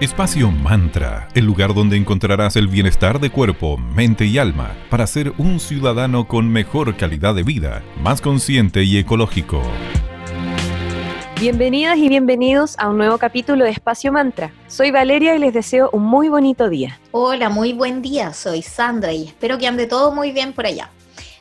Espacio 0.00 0.52
Mantra, 0.52 1.26
el 1.34 1.44
lugar 1.44 1.74
donde 1.74 1.96
encontrarás 1.96 2.54
el 2.54 2.68
bienestar 2.68 3.18
de 3.18 3.30
cuerpo, 3.30 3.78
mente 3.78 4.26
y 4.26 4.38
alma 4.38 4.76
para 4.90 5.08
ser 5.08 5.32
un 5.38 5.58
ciudadano 5.58 6.28
con 6.28 6.48
mejor 6.48 6.96
calidad 6.96 7.34
de 7.34 7.42
vida, 7.42 7.82
más 8.00 8.20
consciente 8.20 8.84
y 8.84 8.96
ecológico. 8.96 9.60
Bienvenidas 11.40 11.98
y 11.98 12.08
bienvenidos 12.08 12.78
a 12.78 12.88
un 12.88 12.96
nuevo 12.96 13.18
capítulo 13.18 13.64
de 13.64 13.70
Espacio 13.70 14.12
Mantra. 14.12 14.52
Soy 14.68 14.92
Valeria 14.92 15.34
y 15.34 15.40
les 15.40 15.52
deseo 15.52 15.90
un 15.92 16.04
muy 16.04 16.28
bonito 16.28 16.68
día. 16.68 17.00
Hola, 17.10 17.48
muy 17.48 17.72
buen 17.72 18.00
día. 18.00 18.32
Soy 18.32 18.62
Sandra 18.62 19.12
y 19.12 19.24
espero 19.24 19.58
que 19.58 19.66
ande 19.66 19.88
todo 19.88 20.14
muy 20.14 20.30
bien 20.30 20.52
por 20.52 20.66
allá. 20.66 20.90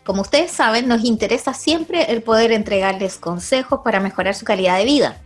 Como 0.08 0.22
ustedes 0.22 0.52
saben, 0.52 0.88
nos 0.88 1.04
interesa 1.04 1.54
siempre 1.54 2.14
el 2.14 2.22
poder 2.22 2.54
entregarles 2.54 3.18
consejos 3.18 3.82
para 3.84 4.00
mejorar 4.00 4.36
su 4.36 4.46
calidad 4.46 4.78
de 4.78 4.86
vida. 4.86 5.18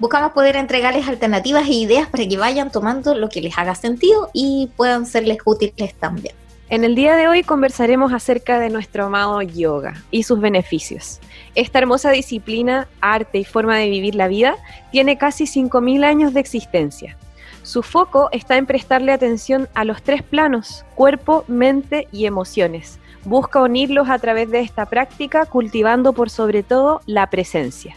Buscamos 0.00 0.32
poder 0.32 0.56
entregarles 0.56 1.06
alternativas 1.06 1.68
e 1.68 1.74
ideas 1.74 2.08
para 2.08 2.26
que 2.26 2.36
vayan 2.36 2.72
tomando 2.72 3.14
lo 3.14 3.28
que 3.28 3.40
les 3.40 3.56
haga 3.56 3.76
sentido 3.76 4.30
y 4.32 4.70
puedan 4.76 5.06
serles 5.06 5.38
útiles 5.44 5.94
también. 5.94 6.34
En 6.68 6.82
el 6.82 6.96
día 6.96 7.14
de 7.14 7.28
hoy 7.28 7.44
conversaremos 7.44 8.12
acerca 8.12 8.58
de 8.58 8.70
nuestro 8.70 9.04
amado 9.04 9.40
yoga 9.40 10.02
y 10.10 10.24
sus 10.24 10.40
beneficios. 10.40 11.20
Esta 11.54 11.78
hermosa 11.78 12.10
disciplina, 12.10 12.88
arte 13.00 13.38
y 13.38 13.44
forma 13.44 13.78
de 13.78 13.88
vivir 13.88 14.16
la 14.16 14.26
vida 14.26 14.56
tiene 14.90 15.16
casi 15.16 15.44
5.000 15.44 16.04
años 16.04 16.34
de 16.34 16.40
existencia. 16.40 17.16
Su 17.62 17.84
foco 17.84 18.30
está 18.32 18.56
en 18.56 18.66
prestarle 18.66 19.12
atención 19.12 19.68
a 19.74 19.84
los 19.84 20.02
tres 20.02 20.24
planos, 20.24 20.84
cuerpo, 20.96 21.44
mente 21.46 22.08
y 22.10 22.26
emociones, 22.26 22.98
busca 23.24 23.62
unirlos 23.62 24.08
a 24.08 24.18
través 24.18 24.50
de 24.50 24.60
esta 24.60 24.86
práctica, 24.86 25.46
cultivando 25.46 26.12
por 26.12 26.30
sobre 26.30 26.62
todo 26.62 27.00
la 27.06 27.28
presencia. 27.30 27.96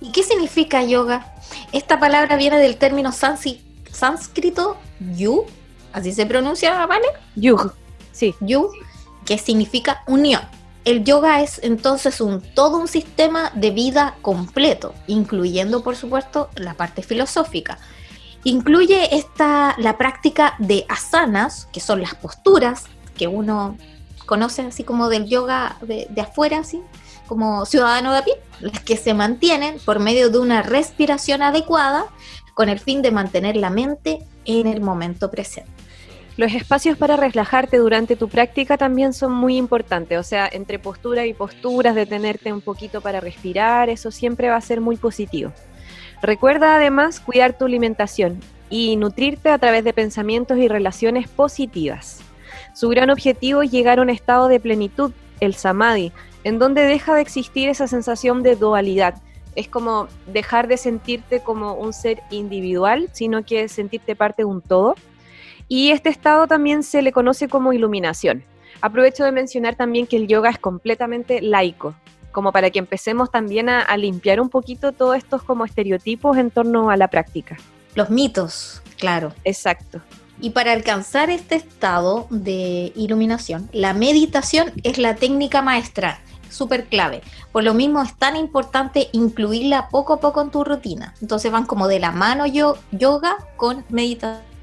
¿Y 0.00 0.12
qué 0.12 0.22
significa 0.22 0.82
yoga? 0.82 1.34
Esta 1.72 1.98
palabra 1.98 2.36
viene 2.36 2.58
del 2.58 2.76
término 2.76 3.12
sánscrito 3.12 4.76
yu, 5.16 5.44
así 5.92 6.12
se 6.12 6.26
pronuncia, 6.26 6.86
¿vale? 6.86 7.06
Yug, 7.34 7.72
sí. 8.12 8.34
Yu, 8.40 8.70
que 9.24 9.38
significa 9.38 10.02
unión. 10.06 10.42
El 10.84 11.02
yoga 11.02 11.40
es 11.40 11.60
entonces 11.64 12.20
un 12.20 12.40
todo 12.40 12.78
un 12.78 12.86
sistema 12.86 13.50
de 13.54 13.72
vida 13.72 14.14
completo, 14.22 14.94
incluyendo 15.08 15.82
por 15.82 15.96
supuesto 15.96 16.48
la 16.54 16.74
parte 16.74 17.02
filosófica. 17.02 17.78
Incluye 18.44 19.16
esta 19.16 19.74
la 19.78 19.98
práctica 19.98 20.54
de 20.60 20.86
asanas, 20.88 21.68
que 21.72 21.80
son 21.80 22.00
las 22.00 22.14
posturas 22.14 22.84
que 23.16 23.26
uno 23.26 23.76
conocen 24.26 24.66
así 24.66 24.84
como 24.84 25.08
del 25.08 25.26
yoga 25.26 25.76
de, 25.80 26.08
afuera, 26.20 26.58
así, 26.58 26.82
como 27.26 27.64
ciudadano 27.64 28.12
de 28.12 28.18
a 28.18 28.24
pie, 28.24 28.34
las 28.60 28.80
que 28.80 28.96
se 28.96 29.14
mantienen 29.14 29.78
por 29.84 29.98
medio 29.98 30.30
de 30.30 30.38
una 30.38 30.62
respiración 30.62 31.42
adecuada 31.42 32.06
con 32.54 32.68
el 32.68 32.78
fin 32.78 33.02
de 33.02 33.10
mantener 33.10 33.56
la 33.56 33.70
mente 33.70 34.20
en 34.44 34.66
el 34.66 34.80
momento 34.80 35.30
presente. 35.30 35.70
Los 36.36 36.52
espacios 36.52 36.98
para 36.98 37.16
relajarte 37.16 37.78
durante 37.78 38.14
tu 38.14 38.28
práctica 38.28 38.76
también 38.76 39.14
son 39.14 39.32
muy 39.32 39.56
importantes, 39.56 40.18
o 40.18 40.22
sea, 40.22 40.46
entre 40.52 40.78
postura 40.78 41.24
y 41.24 41.32
posturas, 41.32 41.94
detenerte 41.94 42.52
un 42.52 42.60
poquito 42.60 43.00
para 43.00 43.20
respirar, 43.20 43.88
eso 43.88 44.10
siempre 44.10 44.50
va 44.50 44.56
a 44.56 44.60
ser 44.60 44.82
muy 44.82 44.96
positivo. 44.96 45.52
Recuerda 46.20 46.76
además 46.76 47.20
cuidar 47.20 47.56
tu 47.56 47.64
alimentación 47.64 48.40
y 48.68 48.96
nutrirte 48.96 49.48
a 49.48 49.58
través 49.58 49.84
de 49.84 49.94
pensamientos 49.94 50.58
y 50.58 50.68
relaciones 50.68 51.28
positivas. 51.28 52.20
Su 52.76 52.90
gran 52.90 53.08
objetivo 53.08 53.62
es 53.62 53.70
llegar 53.70 53.98
a 53.98 54.02
un 54.02 54.10
estado 54.10 54.48
de 54.48 54.60
plenitud, 54.60 55.10
el 55.40 55.54
samadhi, 55.54 56.12
en 56.44 56.58
donde 56.58 56.82
deja 56.82 57.14
de 57.14 57.22
existir 57.22 57.70
esa 57.70 57.86
sensación 57.86 58.42
de 58.42 58.54
dualidad. 58.54 59.14
Es 59.54 59.66
como 59.66 60.08
dejar 60.26 60.68
de 60.68 60.76
sentirte 60.76 61.40
como 61.40 61.72
un 61.72 61.94
ser 61.94 62.20
individual, 62.30 63.08
sino 63.12 63.46
que 63.46 63.70
sentirte 63.70 64.14
parte 64.14 64.42
de 64.42 64.44
un 64.44 64.60
todo. 64.60 64.94
Y 65.68 65.90
este 65.92 66.10
estado 66.10 66.46
también 66.46 66.82
se 66.82 67.00
le 67.00 67.12
conoce 67.12 67.48
como 67.48 67.72
iluminación. 67.72 68.44
Aprovecho 68.82 69.24
de 69.24 69.32
mencionar 69.32 69.76
también 69.76 70.06
que 70.06 70.18
el 70.18 70.26
yoga 70.26 70.50
es 70.50 70.58
completamente 70.58 71.40
laico, 71.40 71.94
como 72.30 72.52
para 72.52 72.68
que 72.68 72.78
empecemos 72.78 73.30
también 73.30 73.70
a, 73.70 73.80
a 73.80 73.96
limpiar 73.96 74.38
un 74.38 74.50
poquito 74.50 74.92
todos 74.92 75.16
estos 75.16 75.42
como 75.42 75.64
estereotipos 75.64 76.36
en 76.36 76.50
torno 76.50 76.90
a 76.90 76.98
la 76.98 77.08
práctica. 77.08 77.56
Los 77.94 78.10
mitos, 78.10 78.82
claro. 78.98 79.32
Exacto. 79.44 80.02
Y 80.40 80.50
para 80.50 80.72
alcanzar 80.72 81.30
este 81.30 81.54
estado 81.54 82.26
de 82.30 82.92
iluminación, 82.94 83.68
la 83.72 83.94
meditación 83.94 84.72
es 84.82 84.98
la 84.98 85.16
técnica 85.16 85.62
maestra, 85.62 86.20
súper 86.50 86.86
clave. 86.86 87.22
Por 87.52 87.64
lo 87.64 87.74
mismo 87.74 88.02
es 88.02 88.14
tan 88.16 88.36
importante 88.36 89.08
incluirla 89.12 89.88
poco 89.88 90.14
a 90.14 90.20
poco 90.20 90.40
en 90.42 90.50
tu 90.50 90.64
rutina. 90.64 91.14
Entonces 91.22 91.50
van 91.50 91.66
como 91.66 91.88
de 91.88 92.00
la 92.00 92.12
mano 92.12 92.46
yo, 92.46 92.76
yoga 92.92 93.36
con 93.56 93.84
meditación 93.88 94.55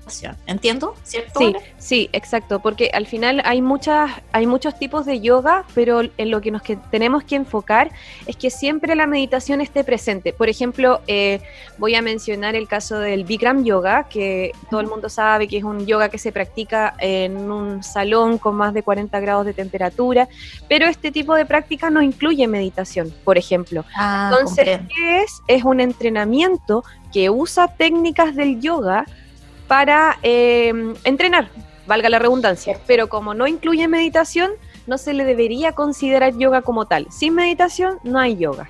¿Entiendo? 0.47 0.95
¿Cierto? 1.03 1.39
Sí, 1.39 1.55
sí, 1.77 2.09
exacto, 2.11 2.59
porque 2.59 2.91
al 2.93 3.07
final 3.07 3.41
hay 3.45 3.61
muchas, 3.61 4.11
hay 4.31 4.47
muchos 4.47 4.77
tipos 4.77 5.05
de 5.05 5.21
yoga, 5.21 5.63
pero 5.73 6.01
en 6.17 6.29
lo 6.29 6.41
que 6.41 6.51
nos 6.51 6.61
que 6.61 6.75
tenemos 6.91 7.23
que 7.23 7.35
enfocar 7.35 7.91
es 8.25 8.35
que 8.35 8.49
siempre 8.49 8.95
la 8.95 9.07
meditación 9.07 9.61
esté 9.61 9.83
presente. 9.83 10.33
Por 10.33 10.49
ejemplo, 10.49 11.01
eh, 11.07 11.41
voy 11.77 11.95
a 11.95 12.01
mencionar 12.01 12.55
el 12.55 12.67
caso 12.67 12.99
del 12.99 13.23
Bikram 13.23 13.63
Yoga, 13.63 14.07
que 14.09 14.51
todo 14.69 14.81
el 14.81 14.87
mundo 14.87 15.09
sabe 15.09 15.47
que 15.47 15.57
es 15.57 15.63
un 15.63 15.85
yoga 15.85 16.09
que 16.09 16.17
se 16.17 16.31
practica 16.31 16.95
en 16.99 17.51
un 17.51 17.83
salón 17.83 18.37
con 18.37 18.55
más 18.55 18.73
de 18.73 18.83
40 18.83 19.19
grados 19.19 19.45
de 19.45 19.53
temperatura, 19.53 20.27
pero 20.67 20.85
este 20.85 21.11
tipo 21.11 21.35
de 21.35 21.45
práctica 21.45 21.89
no 21.89 22.01
incluye 22.01 22.47
meditación, 22.47 23.13
por 23.23 23.37
ejemplo. 23.37 23.85
Ah, 23.95 24.31
Entonces, 24.31 24.79
¿qué 24.93 25.23
es? 25.23 25.41
Es 25.47 25.63
un 25.63 25.79
entrenamiento 25.79 26.83
que 27.11 27.29
usa 27.29 27.67
técnicas 27.67 28.35
del 28.35 28.59
yoga 28.59 29.05
para 29.73 30.19
em, 30.21 30.93
entrenar, 31.03 31.49
valga 31.87 32.07
la 32.07 32.19
redundancia. 32.19 32.79
Pero 32.85 33.09
como 33.09 33.33
no 33.33 33.47
incluye 33.47 33.87
meditación, 33.87 34.51
no 34.85 34.99
se 34.99 35.13
le 35.13 35.25
debería 35.25 35.71
considerar 35.71 36.37
yoga 36.37 36.61
como 36.61 36.85
tal. 36.85 37.07
Sin 37.09 37.33
meditación 37.33 37.97
no 38.03 38.19
hay 38.19 38.37
yoga. 38.37 38.69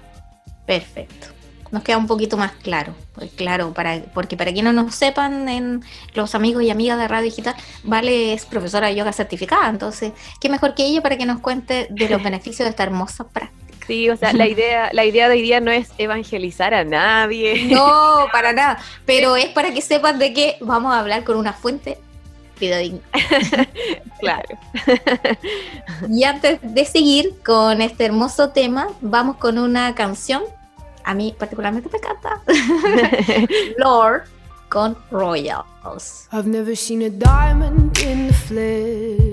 Perfecto. 0.66 1.28
Nos 1.72 1.84
queda 1.84 1.98
un 1.98 2.08
poquito 2.08 2.38
más 2.38 2.54
claro. 2.54 2.96
Pues 3.16 3.32
claro, 3.32 3.74
para, 3.74 4.02
porque 4.14 4.38
para 4.38 4.54
quienes 4.54 4.74
no 4.74 4.84
nos 4.84 4.96
sepan, 4.96 5.50
en 5.50 5.84
los 6.14 6.36
amigos 6.36 6.64
y 6.64 6.70
amigas 6.70 6.98
de 6.98 7.10
Radio 7.10 7.26
Digital, 7.26 7.56
Vale 7.84 8.32
es 8.32 8.46
profesora 8.46 8.88
de 8.88 8.96
yoga 8.96 9.12
certificada. 9.12 9.68
Entonces, 9.68 10.14
qué 10.40 10.48
mejor 10.48 10.74
que 10.74 10.86
ella 10.86 11.02
para 11.02 11.18
que 11.18 11.26
nos 11.26 11.42
cuente 11.42 11.88
de 11.90 12.08
los 12.08 12.24
beneficios 12.30 12.66
de 12.66 12.70
esta 12.70 12.84
hermosa 12.84 13.28
práctica. 13.28 13.63
Sí, 13.88 14.10
o 14.10 14.18
sea, 14.18 14.34
la 14.34 14.48
idea, 14.48 14.90
la 14.94 15.06
idea 15.06 15.28
de 15.28 15.36
hoy 15.36 15.42
día 15.42 15.60
no 15.60 15.72
es 15.72 15.92
evangelizar 15.98 16.74
a 16.74 16.84
nadie. 16.84 17.66
No, 17.66 18.28
para 18.32 18.54
nada. 18.54 18.80
Pero 19.06 19.36
es 19.36 19.48
para 19.48 19.74
que 19.74 19.82
sepan 19.82 20.20
de 20.20 20.34
que 20.34 20.58
vamos 20.62 20.94
a 20.94 21.00
hablar 21.00 21.24
con 21.24 21.38
una 21.38 21.54
fuente 21.54 21.98
fidedigna. 22.56 23.02
claro. 24.20 24.58
Y 26.10 26.24
antes 26.24 26.60
de 26.62 26.86
seguir 26.86 27.34
con 27.44 27.82
este 27.82 28.06
hermoso 28.06 28.50
tema, 28.50 28.88
vamos 29.02 29.38
con 29.38 29.58
una 29.58 29.94
canción. 29.96 30.44
A 31.04 31.14
mí 31.14 31.36
particularmente 31.38 31.90
me 31.92 31.98
encanta. 31.98 32.42
Lord 33.78 34.24
con 34.70 34.98
Royals. 35.12 36.28
I've 36.32 36.48
never 36.48 36.76
seen 36.76 37.04
a 37.04 37.10
diamond 37.10 37.98
in 38.00 38.28
the 38.28 38.34
flesh. 38.34 39.33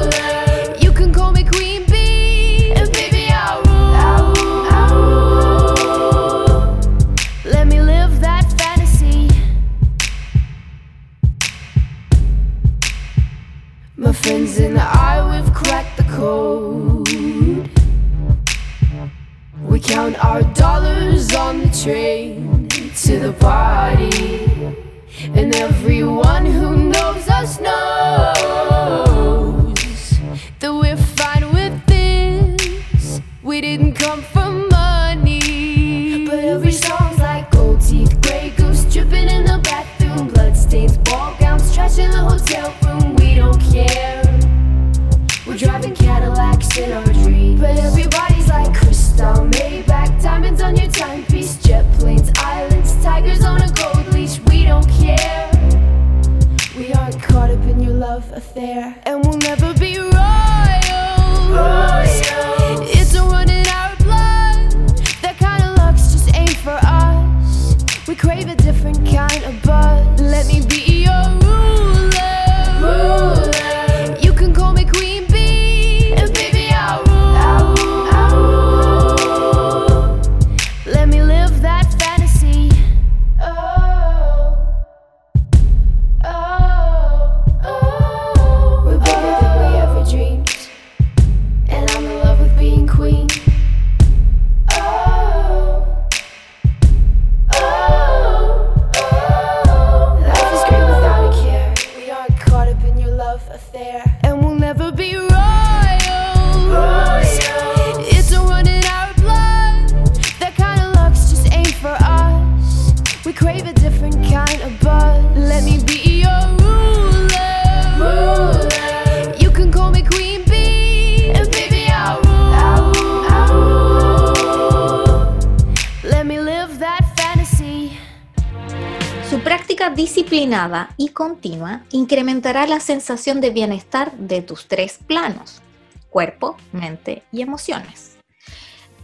Disciplinada 129.91 130.93
y 130.97 131.09
continua 131.09 131.83
incrementará 131.91 132.67
la 132.67 132.79
sensación 132.79 133.41
de 133.41 133.51
bienestar 133.51 134.11
de 134.13 134.41
tus 134.41 134.67
tres 134.67 134.99
planos, 135.05 135.61
cuerpo, 136.09 136.57
mente 136.71 137.23
y 137.31 137.41
emociones. 137.41 138.17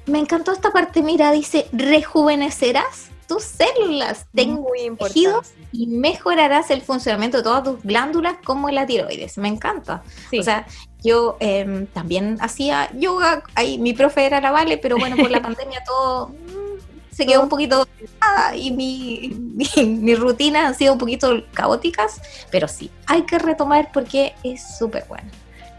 Me 0.06 0.20
encantó 0.20 0.52
esta 0.52 0.72
parte, 0.72 1.04
mira, 1.04 1.32
dice, 1.32 1.68
rejuvenecerás 1.74 3.10
tus 3.28 3.44
células 3.44 4.26
de 4.32 4.58
tejidos 4.98 5.52
y 5.74 5.88
mejorarás 5.88 6.72
el 6.72 6.82
funcionamiento 6.82 7.38
de 7.38 7.44
todas 7.44 7.64
tus 7.64 7.84
glándulas 7.84 8.38
como 8.44 8.70
la 8.70 8.86
tiroides. 8.86 9.38
Me 9.38 9.50
encanta. 9.50 10.02
Sí. 10.30 10.40
O 10.40 10.44
sea, 10.44 10.66
yo 11.04 11.38
em, 11.40 11.88
también 11.88 12.38
hacía 12.40 12.90
yoga, 12.98 13.44
ahí 13.56 13.78
mi 13.78 13.94
profe 13.94 14.26
era 14.26 14.40
la 14.42 14.52
Vale, 14.52 14.78
pero 14.78 14.98
bueno, 14.98 15.18
por 15.18 15.30
la 15.30 15.42
pandemia 15.44 15.84
todo 15.86 16.32
se 17.18 17.26
quedó 17.26 17.42
un 17.42 17.50
poquito 17.50 17.88
ah, 18.22 18.54
y 18.56 18.70
mi, 18.70 19.36
mi, 19.36 19.68
mi 19.86 20.14
rutina 20.14 20.68
han 20.68 20.76
sido 20.76 20.94
un 20.94 21.00
poquito 21.00 21.44
caóticas, 21.52 22.22
pero 22.52 22.68
sí, 22.68 22.92
hay 23.08 23.24
que 23.24 23.40
retomar 23.40 23.90
porque 23.92 24.36
es 24.44 24.78
súper 24.78 25.06
bueno. 25.10 25.28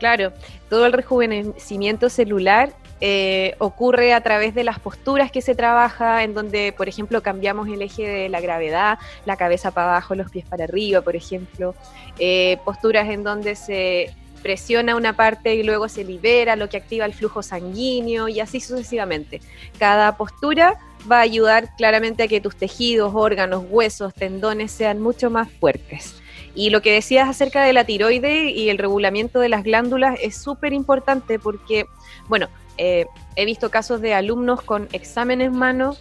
Claro, 0.00 0.32
todo 0.68 0.86
el 0.86 0.92
rejuvenecimiento 0.92 2.10
celular 2.10 2.72
eh, 3.00 3.54
ocurre 3.58 4.14
a 4.14 4.20
través 4.20 4.52
de 4.52 4.64
las 4.64 4.80
posturas 4.80 5.30
que 5.30 5.40
se 5.40 5.54
trabaja, 5.54 6.24
en 6.24 6.34
donde, 6.34 6.74
por 6.76 6.88
ejemplo, 6.88 7.22
cambiamos 7.22 7.68
el 7.68 7.82
eje 7.82 8.02
de 8.02 8.28
la 8.28 8.40
gravedad, 8.40 8.98
la 9.24 9.36
cabeza 9.36 9.70
para 9.70 9.92
abajo, 9.92 10.16
los 10.16 10.32
pies 10.32 10.44
para 10.44 10.64
arriba, 10.64 11.02
por 11.02 11.14
ejemplo. 11.14 11.76
Eh, 12.18 12.58
posturas 12.64 13.08
en 13.08 13.22
donde 13.22 13.54
se 13.54 14.12
presiona 14.42 14.96
una 14.96 15.14
parte 15.14 15.54
y 15.54 15.62
luego 15.62 15.88
se 15.88 16.02
libera, 16.02 16.56
lo 16.56 16.68
que 16.68 16.76
activa 16.76 17.04
el 17.04 17.14
flujo 17.14 17.44
sanguíneo 17.44 18.28
y 18.28 18.40
así 18.40 18.60
sucesivamente. 18.60 19.40
Cada 19.78 20.16
postura 20.16 20.78
va 21.10 21.18
a 21.18 21.22
ayudar 21.22 21.74
claramente 21.76 22.22
a 22.22 22.28
que 22.28 22.40
tus 22.40 22.56
tejidos, 22.56 23.12
órganos, 23.14 23.64
huesos, 23.68 24.14
tendones 24.14 24.72
sean 24.72 25.00
mucho 25.00 25.30
más 25.30 25.50
fuertes. 25.50 26.16
Y 26.54 26.70
lo 26.70 26.82
que 26.82 26.92
decías 26.92 27.28
acerca 27.28 27.62
de 27.64 27.72
la 27.72 27.84
tiroide 27.84 28.50
y 28.50 28.68
el 28.68 28.78
regulamiento 28.78 29.40
de 29.40 29.48
las 29.48 29.62
glándulas 29.62 30.18
es 30.22 30.36
súper 30.36 30.72
importante 30.72 31.38
porque, 31.38 31.86
bueno, 32.28 32.48
eh, 32.78 33.06
he 33.36 33.44
visto 33.44 33.70
casos 33.70 34.00
de 34.00 34.14
alumnos 34.14 34.62
con 34.62 34.88
examen 34.92 35.40
en 35.40 35.56
mano 35.56 35.96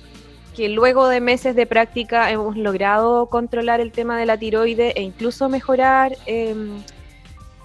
que 0.56 0.70
luego 0.70 1.08
de 1.08 1.22
meses 1.22 1.56
de 1.56 1.68
práctica 1.68 2.32
hemos 2.32 2.58
logrado 2.58 3.28
controlar 3.28 3.80
el 3.80 3.92
tema 3.92 4.18
de 4.18 4.26
la 4.26 4.38
tiroide 4.38 4.94
e 4.96 5.04
incluso 5.04 5.50
mejorar 5.50 6.18
eh, 6.26 6.56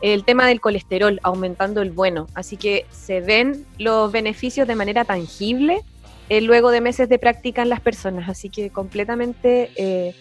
el 0.03 0.25
tema 0.25 0.47
del 0.47 0.61
colesterol, 0.61 1.19
aumentando 1.23 1.81
el 1.81 1.93
bueno. 1.93 2.27
Así 2.35 2.59
que 2.59 2.85
se 2.91 3.21
ven 3.21 3.65
los 3.79 4.13
beneficios 4.13 4.69
de 4.69 4.77
manera 4.77 5.07
tangible 5.07 5.81
eh, 6.29 6.41
luego 6.41 6.71
de 6.71 6.81
meses 6.81 7.09
de 7.09 7.19
práctica 7.19 7.63
en 7.63 7.69
las 7.69 7.81
personas. 7.81 8.29
Así 8.29 8.49
que 8.49 8.71
completamente 8.71 9.71
eh, 9.77 10.15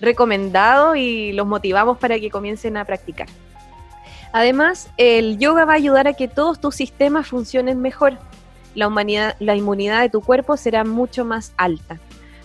recomendado 0.00 0.96
y 0.96 1.32
los 1.32 1.46
motivamos 1.46 1.98
para 1.98 2.18
que 2.18 2.30
comiencen 2.30 2.76
a 2.76 2.84
practicar. 2.84 3.28
Además, 4.32 4.90
el 4.96 5.38
yoga 5.38 5.64
va 5.64 5.74
a 5.74 5.76
ayudar 5.76 6.08
a 6.08 6.14
que 6.14 6.26
todos 6.26 6.60
tus 6.60 6.74
sistemas 6.74 7.26
funcionen 7.26 7.80
mejor. 7.80 8.18
La, 8.74 8.88
humanidad, 8.88 9.36
la 9.38 9.54
inmunidad 9.54 10.00
de 10.00 10.08
tu 10.08 10.22
cuerpo 10.22 10.56
será 10.56 10.84
mucho 10.84 11.24
más 11.24 11.52
alta. 11.58 12.00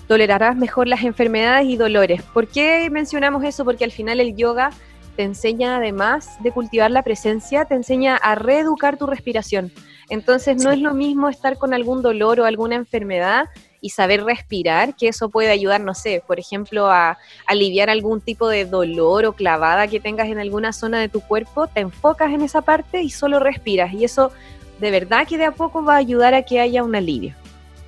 Tolerarás 0.08 0.58
mejor 0.58 0.88
las 0.88 1.03
enfermedades 1.03 1.67
y 1.67 1.77
dolores. 1.77 2.22
¿Por 2.22 2.48
qué 2.48 2.89
mencionamos 2.89 3.43
eso? 3.43 3.63
Porque 3.63 3.86
al 3.86 3.91
final 3.91 4.20
el 4.20 4.36
yoga 4.36 4.72
te 5.15 5.24
enseña, 5.24 5.77
además 5.77 6.38
de 6.41 6.51
cultivar 6.51 6.91
la 6.91 7.03
presencia, 7.03 7.65
te 7.65 7.75
enseña 7.75 8.17
a 8.17 8.36
reeducar 8.36 8.98
tu 8.98 9.08
respiración. 9.08 9.72
Entonces 10.10 10.64
no 10.64 10.72
es 10.72 10.80
lo 10.80 10.94
mismo 10.94 11.30
estar 11.30 11.58
con 11.58 11.74
algún 11.74 12.02
dolor 12.02 12.40
o 12.40 12.46
alguna 12.46 12.76
enfermedad 12.76 13.50
y 13.82 13.90
saber 13.90 14.24
respirar, 14.24 14.96
que 14.96 15.08
eso 15.08 15.30
puede 15.30 15.50
ayudar, 15.50 15.82
no 15.82 15.94
sé, 15.94 16.24
por 16.26 16.40
ejemplo, 16.40 16.90
a 16.90 17.18
aliviar 17.46 17.90
algún 17.90 18.22
tipo 18.22 18.48
de 18.50 18.66
dolor 18.66 19.26
o 19.26 19.34
clavada 19.34 19.88
que 19.88 20.00
tengas 20.00 20.28
en 20.28 20.40
alguna 20.40 20.74
zona 20.74 21.00
de 21.00 21.10
tu 21.10 21.22
cuerpo, 21.22 21.68
te 21.68 21.82
enfocas 21.82 22.32
en 22.34 22.42
esa 22.42 22.62
parte 22.62 23.04
y 23.04 23.10
solo 23.10 23.40
respiras. 23.40 23.94
Y 23.94 24.04
eso 24.04 24.32
de 24.80 24.92
verdad 24.92 25.28
que 25.28 25.38
de 25.38 25.46
a 25.46 25.52
poco 25.52 25.84
va 25.84 25.96
a 25.96 25.98
ayudar 25.98 26.34
a 26.34 26.44
que 26.44 26.60
haya 26.60 26.84
un 26.84 26.96
alivio. 26.96 27.36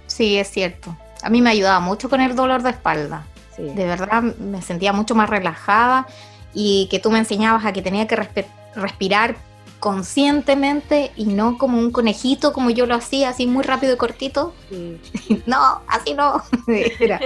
Sí, 0.07 0.37
es 0.37 0.49
cierto. 0.49 0.95
A 1.21 1.29
mí 1.29 1.41
me 1.41 1.49
ayudaba 1.49 1.79
mucho 1.79 2.09
con 2.09 2.21
el 2.21 2.35
dolor 2.35 2.63
de 2.63 2.71
espalda. 2.71 3.25
Sí. 3.55 3.63
De 3.63 3.85
verdad 3.85 4.21
me 4.21 4.61
sentía 4.61 4.93
mucho 4.93 5.15
más 5.15 5.29
relajada 5.29 6.07
y 6.53 6.87
que 6.89 6.99
tú 6.99 7.11
me 7.11 7.19
enseñabas 7.19 7.65
a 7.65 7.73
que 7.73 7.81
tenía 7.81 8.07
que 8.07 8.15
respirar 8.75 9.35
conscientemente 9.79 11.11
y 11.15 11.25
no 11.25 11.57
como 11.57 11.79
un 11.79 11.91
conejito 11.91 12.51
como 12.51 12.69
yo 12.69 12.85
lo 12.85 12.95
hacía, 12.95 13.29
así 13.29 13.47
muy 13.47 13.63
rápido 13.63 13.93
y 13.93 13.97
cortito. 13.97 14.53
Sí. 14.69 14.99
No, 15.45 15.81
así 15.87 16.13
no. 16.13 16.43
Era, 16.99 17.19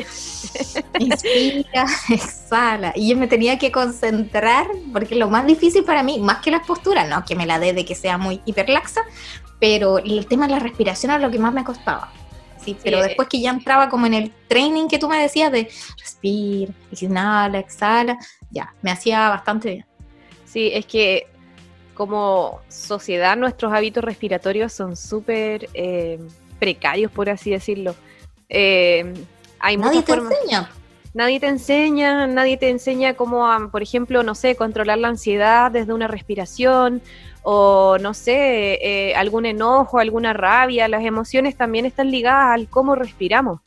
inspira, 1.00 1.86
exhala. 2.10 2.94
Y 2.96 3.10
yo 3.10 3.18
me 3.18 3.28
tenía 3.28 3.58
que 3.58 3.72
concentrar, 3.72 4.68
porque 4.94 5.16
lo 5.16 5.30
más 5.30 5.46
difícil 5.46 5.84
para 5.84 6.04
mí, 6.04 6.20
más 6.20 6.38
que 6.38 6.52
las 6.52 6.66
posturas, 6.66 7.10
no 7.10 7.26
que 7.26 7.36
me 7.36 7.46
la 7.46 7.60
dé 7.60 7.74
de 7.74 7.86
que 7.86 7.96
sea 7.96 8.18
muy 8.18 8.42
hiperlaxa, 8.46 9.02
pero 9.60 9.98
el 9.98 10.26
tema 10.28 10.48
de 10.48 10.54
la 10.54 10.60
respiración 10.60 11.12
era 11.12 11.20
lo 11.20 11.32
que 11.32 11.40
más 11.40 11.54
me 11.54 11.64
costaba. 11.64 12.12
Sí, 12.64 12.78
pero 12.82 13.00
eh. 13.00 13.04
después 13.04 13.28
que 13.28 13.42
ya 13.42 13.50
entraba 13.50 13.90
como 13.90 14.06
en 14.06 14.14
el 14.14 14.32
training 14.48 14.88
que 14.88 15.00
tú 15.00 15.10
me 15.10 15.18
decías 15.18 15.52
de 15.52 15.70
respira, 16.00 16.72
inhala, 17.02 17.60
exhala, 17.60 18.18
ya, 18.52 18.74
me 18.82 18.92
hacía 18.92 19.30
bastante 19.30 19.70
bien. 19.70 19.86
Sí, 20.46 20.70
es 20.72 20.86
que 20.86 21.33
como 21.94 22.62
sociedad 22.68 23.38
nuestros 23.38 23.72
hábitos 23.74 24.04
respiratorios 24.04 24.74
son 24.74 24.96
súper 24.96 25.70
eh, 25.74 26.20
precarios, 26.60 27.12
por 27.12 27.30
así 27.30 27.52
decirlo. 27.52 27.96
Eh, 28.50 29.14
hay 29.60 29.78
Nadie 29.78 30.02
te 30.02 30.14
formas. 30.14 30.34
enseña. 30.34 30.70
Nadie 31.14 31.40
te 31.40 31.48
enseña, 31.48 32.26
nadie 32.26 32.58
te 32.58 32.70
enseña 32.70 33.14
cómo, 33.14 33.48
por 33.72 33.84
ejemplo, 33.84 34.24
no 34.24 34.34
sé, 34.34 34.56
controlar 34.56 34.98
la 34.98 35.10
ansiedad 35.10 35.70
desde 35.70 35.94
una 35.94 36.08
respiración 36.08 37.04
o, 37.44 37.98
no 38.00 38.16
sé, 38.16 38.80
eh, 38.82 39.16
algún 39.16 39.46
enojo, 39.46 40.00
alguna 40.00 40.34
rabia. 40.34 40.88
Las 40.88 41.04
emociones 41.04 41.56
también 41.56 41.86
están 41.86 42.10
ligadas 42.10 42.56
al 42.56 42.68
cómo 42.68 42.96
respiramos. 42.96 43.60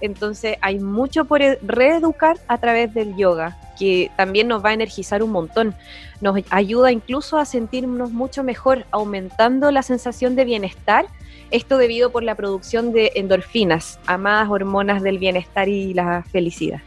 Entonces 0.00 0.56
hay 0.60 0.78
mucho 0.78 1.24
por 1.24 1.42
e-, 1.42 1.58
reeducar 1.62 2.38
a 2.48 2.58
través 2.58 2.94
del 2.94 3.16
yoga, 3.16 3.58
que 3.78 4.10
también 4.16 4.48
nos 4.48 4.64
va 4.64 4.70
a 4.70 4.74
energizar 4.74 5.22
un 5.22 5.30
montón. 5.30 5.74
Nos 6.20 6.40
ayuda 6.50 6.92
incluso 6.92 7.38
a 7.38 7.44
sentirnos 7.44 8.10
mucho 8.10 8.42
mejor, 8.42 8.86
aumentando 8.90 9.70
la 9.70 9.82
sensación 9.82 10.36
de 10.36 10.44
bienestar. 10.44 11.06
Esto 11.50 11.78
debido 11.78 12.10
por 12.10 12.22
la 12.22 12.34
producción 12.34 12.92
de 12.92 13.12
endorfinas, 13.14 13.98
amadas 14.06 14.50
hormonas 14.50 15.02
del 15.02 15.18
bienestar 15.18 15.68
y 15.68 15.94
la 15.94 16.24
felicidad. 16.30 16.80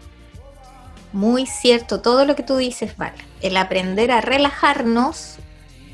Muy 1.13 1.45
cierto, 1.45 2.01
todo 2.01 2.25
lo 2.25 2.35
que 2.35 2.43
tú 2.43 2.57
dices, 2.57 2.95
vale. 2.95 3.17
El 3.41 3.57
aprender 3.57 4.11
a 4.11 4.21
relajarnos 4.21 5.37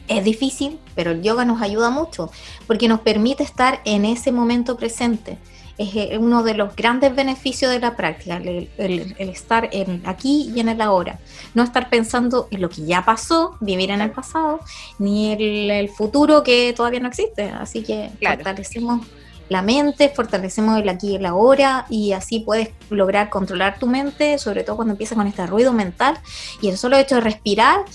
es 0.08 0.24
difícil, 0.24 0.80
pero 0.96 1.12
el 1.12 1.22
yoga 1.22 1.46
nos 1.46 1.62
ayuda 1.62 1.90
mucho 1.90 2.30
porque 2.66 2.88
nos 2.88 3.02
permite 3.02 3.44
estar 3.44 3.82
en 3.86 4.06
ese 4.06 4.32
momento 4.32 4.78
presente 4.78 5.38
es 5.78 5.96
eh, 5.96 6.18
uno 6.18 6.44
de 6.44 6.56
los 6.56 6.76
grandes 6.76 7.16
beneficios 7.16 7.72
de 7.72 7.80
la 7.80 7.96
práctica, 7.96 8.38
el, 8.38 8.70
estar 9.18 9.70
en 9.72 10.02
aquí 10.06 10.52
y 10.54 10.60
en 10.60 10.70
el 10.70 10.82
ahora. 10.82 11.20
No 11.54 11.64
estar 11.64 11.90
pensando 11.90 12.48
en 12.52 12.62
lo 12.62 12.70
que 12.70 12.84
ya 12.86 13.06
pasó, 13.06 13.56
vivir 13.60 13.92
en 13.92 14.02
el 14.02 14.12
pasado, 14.12 14.60
ni 14.98 15.32
en 15.32 15.72
el 15.72 15.90
futuro 15.90 16.44
que 16.44 16.74
todavía 16.76 17.00
no 17.00 17.08
existe. 17.08 17.50
Así 17.52 17.84
que 17.84 18.10
fortalecemos 18.22 19.06
la 19.50 19.62
mente, 19.62 20.10
fortalecemos 20.10 20.80
el 20.82 20.90
aquí 20.90 21.12
y 21.12 21.16
el 21.16 21.26
ahora 21.26 21.86
y 21.90 22.12
así 22.12 22.40
puedes 22.40 22.70
lograr 22.90 23.30
controlar 23.30 23.80
tu 23.80 23.88
mente, 23.88 24.38
sobre 24.40 24.64
todo 24.64 24.76
cuando 24.78 24.94
empiezas 24.94 25.18
con 25.18 25.28
este 25.28 25.46
ruido 25.46 25.72
mental 25.74 26.18
y 26.62 26.70
el 26.70 26.78
solo 26.78 26.98
hecho 26.98 27.16
de 27.16 27.22
respirar 27.22 27.86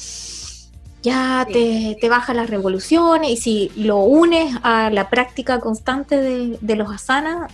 ya 1.02 1.46
te, 1.52 2.08
baja 2.08 2.32
las 2.32 2.48
revoluciones 2.48 3.30
y 3.30 3.36
si 3.36 3.72
lo 3.74 3.98
unes 3.98 4.54
a 4.62 4.88
la 4.88 5.10
práctica 5.10 5.58
constante 5.58 6.16
de, 6.20 6.58
de 6.60 6.76
los 6.76 6.90
asanas, 6.90 7.50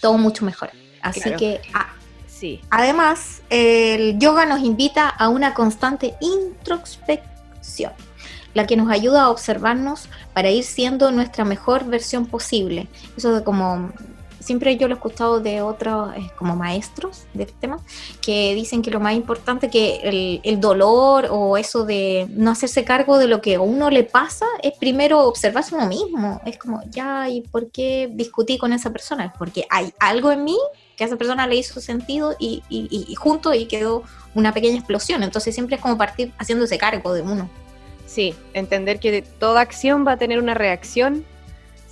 todo 0.00 0.18
mucho 0.18 0.44
mejor. 0.44 0.70
Así 1.02 1.30
que, 1.36 1.60
ah, 1.74 1.88
sí. 2.26 2.60
además, 2.70 3.42
el 3.50 4.18
yoga 4.18 4.46
nos 4.46 4.60
invita 4.60 5.08
a 5.08 5.28
una 5.28 5.54
constante 5.54 6.14
introspección, 6.20 7.92
la 8.54 8.66
que 8.66 8.76
nos 8.76 8.90
ayuda 8.90 9.24
a 9.24 9.30
observarnos 9.30 10.08
para 10.32 10.50
ir 10.50 10.64
siendo 10.64 11.10
nuestra 11.10 11.44
mejor 11.44 11.84
versión 11.84 12.26
posible. 12.26 12.88
Eso 13.16 13.32
de 13.34 13.44
como 13.44 13.92
siempre 14.48 14.78
yo 14.78 14.88
lo 14.88 14.94
he 14.94 14.96
escuchado 14.96 15.40
de 15.40 15.60
otros 15.60 16.16
eh, 16.16 16.30
como 16.36 16.56
maestros 16.56 17.26
del 17.34 17.52
tema 17.52 17.78
que 18.22 18.54
dicen 18.54 18.80
que 18.80 18.90
lo 18.90 18.98
más 18.98 19.14
importante 19.14 19.68
que 19.68 20.40
el, 20.42 20.58
dolor 20.58 21.28
o 21.30 21.58
eso 21.58 21.84
de 21.84 22.26
no 22.30 22.50
hacerse 22.50 22.82
cargo 22.82 23.18
de 23.18 23.28
lo 23.28 23.42
que 23.42 23.56
a 23.56 23.60
uno 23.60 23.90
le 23.90 24.04
pasa 24.04 24.46
es 24.62 24.72
primero 24.78 25.20
observarse 25.20 25.74
uno 25.74 25.86
mismo. 25.86 26.40
Es 26.46 26.56
como, 26.56 26.80
ya, 26.90 27.28
¿y 27.28 27.42
por 27.42 27.70
qué 27.70 28.10
discutí 28.10 28.56
con 28.56 28.72
esa 28.72 28.90
persona? 28.90 29.26
Es 29.26 29.32
porque 29.38 29.66
hay 29.68 29.92
algo 30.00 30.32
en 30.32 30.44
mí 30.44 30.58
que 30.96 31.04
a 31.04 31.06
esa 31.06 31.16
persona 31.16 31.46
le 31.46 31.56
hizo 31.56 31.80
sentido 31.80 32.34
y, 32.40 32.62
y 32.70 33.14
junto 33.14 33.52
y 33.52 33.66
quedó 33.66 34.02
una 34.34 34.54
pequeña 34.54 34.78
explosión. 34.78 35.22
Entonces 35.22 35.54
siempre 35.54 35.76
es 35.76 35.82
como 35.82 35.98
partir 35.98 36.32
haciéndose 36.38 36.78
cargo 36.78 37.12
de 37.12 37.20
uno. 37.20 37.50
Sí, 38.06 38.34
entender 38.54 38.98
que 38.98 39.20
toda 39.20 39.60
acción 39.60 40.06
va 40.06 40.12
a 40.12 40.16
tener 40.16 40.38
una 40.38 40.54
reacción 40.54 41.26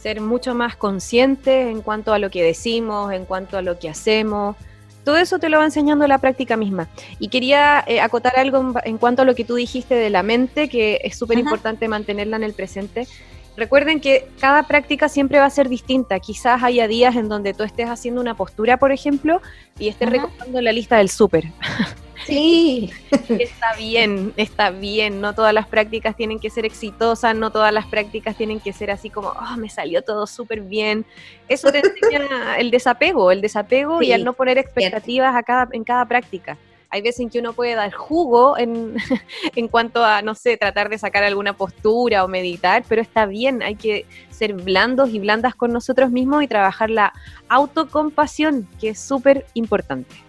ser 0.07 0.21
mucho 0.21 0.55
más 0.55 0.77
conscientes 0.77 1.67
en 1.67 1.83
cuanto 1.83 2.13
a 2.13 2.21
lo 2.21 2.31
que 2.31 2.41
decimos, 2.41 3.13
en 3.13 3.25
cuanto 3.25 3.59
a 3.59 3.63
lo 3.63 3.77
que 3.77 3.89
hacemos. 3.89 4.55
Todo 5.03 5.17
eso 5.17 5.41
te 5.41 5.49
lo 5.49 5.59
va 5.59 5.65
enseñando 5.65 6.07
la 6.07 6.19
práctica 6.19 6.57
misma. 6.57 6.87
Y 7.19 7.27
quería 7.27 7.83
eh, 7.89 8.01
acotar 8.01 8.39
algo 8.39 8.73
en, 8.85 8.99
cuanto 8.99 9.23
a 9.23 9.25
lo 9.25 9.35
que 9.35 9.43
tú 9.43 9.57
dijiste 9.57 9.97
de 9.97 10.09
la 10.09 10.23
mente, 10.23 10.69
que 10.69 11.01
es 11.03 11.19
súper 11.19 11.41
importante 11.41 11.89
mantenerla 11.89 12.37
en 12.37 12.45
el 12.45 12.53
presente. 12.53 13.09
Recuerden 13.57 14.01
que 14.01 14.29
cada 14.39 14.63
práctica 14.69 15.09
siempre 15.09 15.41
va 15.41 15.47
a 15.47 15.51
ser 15.51 15.69
distinta. 15.69 16.21
Quizás 16.21 16.63
haya 16.63 16.87
días 16.87 17.17
en 17.17 17.29
donde 17.29 17.53
tú 17.53 17.65
estés 17.65 17.89
haciendo 17.89 18.21
una 18.21 18.37
postura, 18.37 18.77
por 18.77 18.93
ejemplo, 18.93 19.43
y 19.77 19.89
estés 19.89 20.09
recordando 20.09 20.61
la 20.61 20.71
lista 20.71 20.99
del 20.99 21.09
súper. 21.09 21.47
Sí. 22.27 22.91
Está 23.29 23.75
bien, 23.77 24.33
está 24.37 24.71
bien. 24.71 25.21
No 25.21 25.35
todas 25.35 25.55
las 25.55 25.67
prácticas 25.67 26.17
tienen 26.17 26.41
que 26.41 26.51
ser 26.51 26.65
exitosas, 26.65 27.35
no 27.37 27.51
todas 27.51 27.73
las 27.73 27.87
prácticas 27.87 28.37
tienen 28.37 28.61
que 28.61 28.73
ser 28.73 28.91
así 28.91 29.11
como, 29.11 29.29
oh, 29.29 29.57
me 29.57 29.69
salió 29.69 30.03
todo 30.03 30.27
súper 30.27 30.61
bien. 30.61 31.05
Eso 31.49 31.71
te 31.71 31.79
enseña 31.79 32.21
el 32.59 32.71
desapego, 32.71 33.31
el 33.31 33.41
desapego 33.41 34.03
y 34.03 34.13
al 34.13 34.25
no 34.25 34.33
poner 34.33 34.59
expectativas 34.59 35.35
a 35.35 35.43
cada, 35.43 35.69
en 35.73 35.85
cada 35.85 36.05
práctica. 36.07 36.59
Hay 36.89 37.03
veces 37.03 37.21
en 37.21 37.31
que 37.31 37.41
uno 37.41 37.53
puede 37.53 37.75
dar 37.75 37.93
jugo 37.93 38.57
en, 38.59 38.97
en 39.57 39.69
cuanto 39.69 40.05
a, 40.05 40.23
no 40.23 40.35
sé, 40.35 40.57
tratar 40.57 40.89
de 40.89 40.99
sacar 40.99 41.25
alguna 41.25 41.53
postura 41.53 42.25
o 42.25 42.29
meditar, 42.29 42.85
pero 42.89 43.03
está 43.03 43.27
bien, 43.27 43.63
hay 43.63 43.75
que 43.75 44.07
ser 44.31 44.55
blandos 44.55 45.11
y 45.11 45.19
blandas 45.19 45.55
con 45.55 45.73
nosotros 45.73 46.11
mismos 46.11 46.43
y 46.43 46.49
trabajar 46.49 46.91
la 46.91 47.13
autocompasión, 47.49 48.69
que 48.81 48.91
es 48.91 49.01
súper 49.01 49.47
importante. 49.55 50.26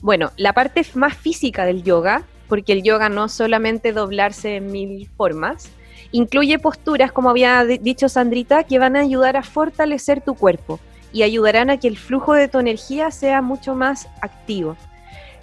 Bueno, 0.00 0.30
la 0.36 0.52
parte 0.52 0.86
más 0.94 1.16
física 1.16 1.64
del 1.64 1.82
yoga, 1.82 2.22
porque 2.48 2.72
el 2.72 2.82
yoga 2.82 3.08
no 3.08 3.28
solamente 3.28 3.92
doblarse 3.92 4.56
en 4.56 4.70
mil 4.70 5.08
formas, 5.16 5.70
incluye 6.12 6.58
posturas, 6.58 7.10
como 7.10 7.30
había 7.30 7.64
dicho 7.64 8.08
Sandrita, 8.08 8.64
que 8.64 8.78
van 8.78 8.96
a 8.96 9.00
ayudar 9.00 9.36
a 9.36 9.42
fortalecer 9.42 10.20
tu 10.20 10.34
cuerpo 10.34 10.78
y 11.12 11.22
ayudarán 11.22 11.70
a 11.70 11.78
que 11.78 11.88
el 11.88 11.98
flujo 11.98 12.34
de 12.34 12.48
tu 12.48 12.60
energía 12.60 13.10
sea 13.10 13.42
mucho 13.42 13.74
más 13.74 14.08
activo. 14.20 14.76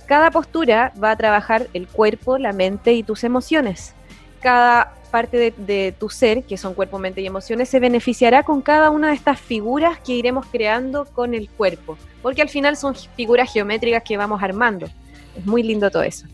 Cada 0.06 0.32
postura 0.32 0.94
va 1.04 1.12
a 1.12 1.18
trabajar 1.18 1.68
el 1.74 1.88
cuerpo, 1.88 2.38
la 2.38 2.54
mente 2.54 2.94
y 2.94 3.04
tus 3.04 3.24
emociones. 3.24 3.94
Cada 4.40 4.94
parte 5.12 5.38
de, 5.38 5.54
de, 5.58 5.92
tu 5.92 6.10
ser, 6.10 6.44
que 6.44 6.58
son 6.58 6.76
cuerpo, 6.76 7.00
mente 7.00 7.22
y 7.22 7.28
emociones, 7.28 7.70
se 7.70 7.80
beneficiará 7.80 8.44
con 8.44 8.62
cada 8.62 8.90
una 8.90 9.10
de 9.10 9.16
estas 9.16 9.40
figuras 9.40 10.00
que 10.00 10.14
iremos 10.14 10.46
creando 10.46 11.06
con 11.06 11.34
el 11.34 11.50
cuerpo 11.50 11.98
porque 12.26 12.42
al 12.42 12.50
final 12.50 12.76
son 12.76 12.96
figuras 12.96 13.54
geométricas 13.54 14.02
que 14.02 14.18
vamos 14.18 14.42
armando. 14.42 14.88
Es 15.38 15.46
muy 15.46 15.62
lindo 15.62 15.92
todo 15.92 16.02
eso. 16.02 16.26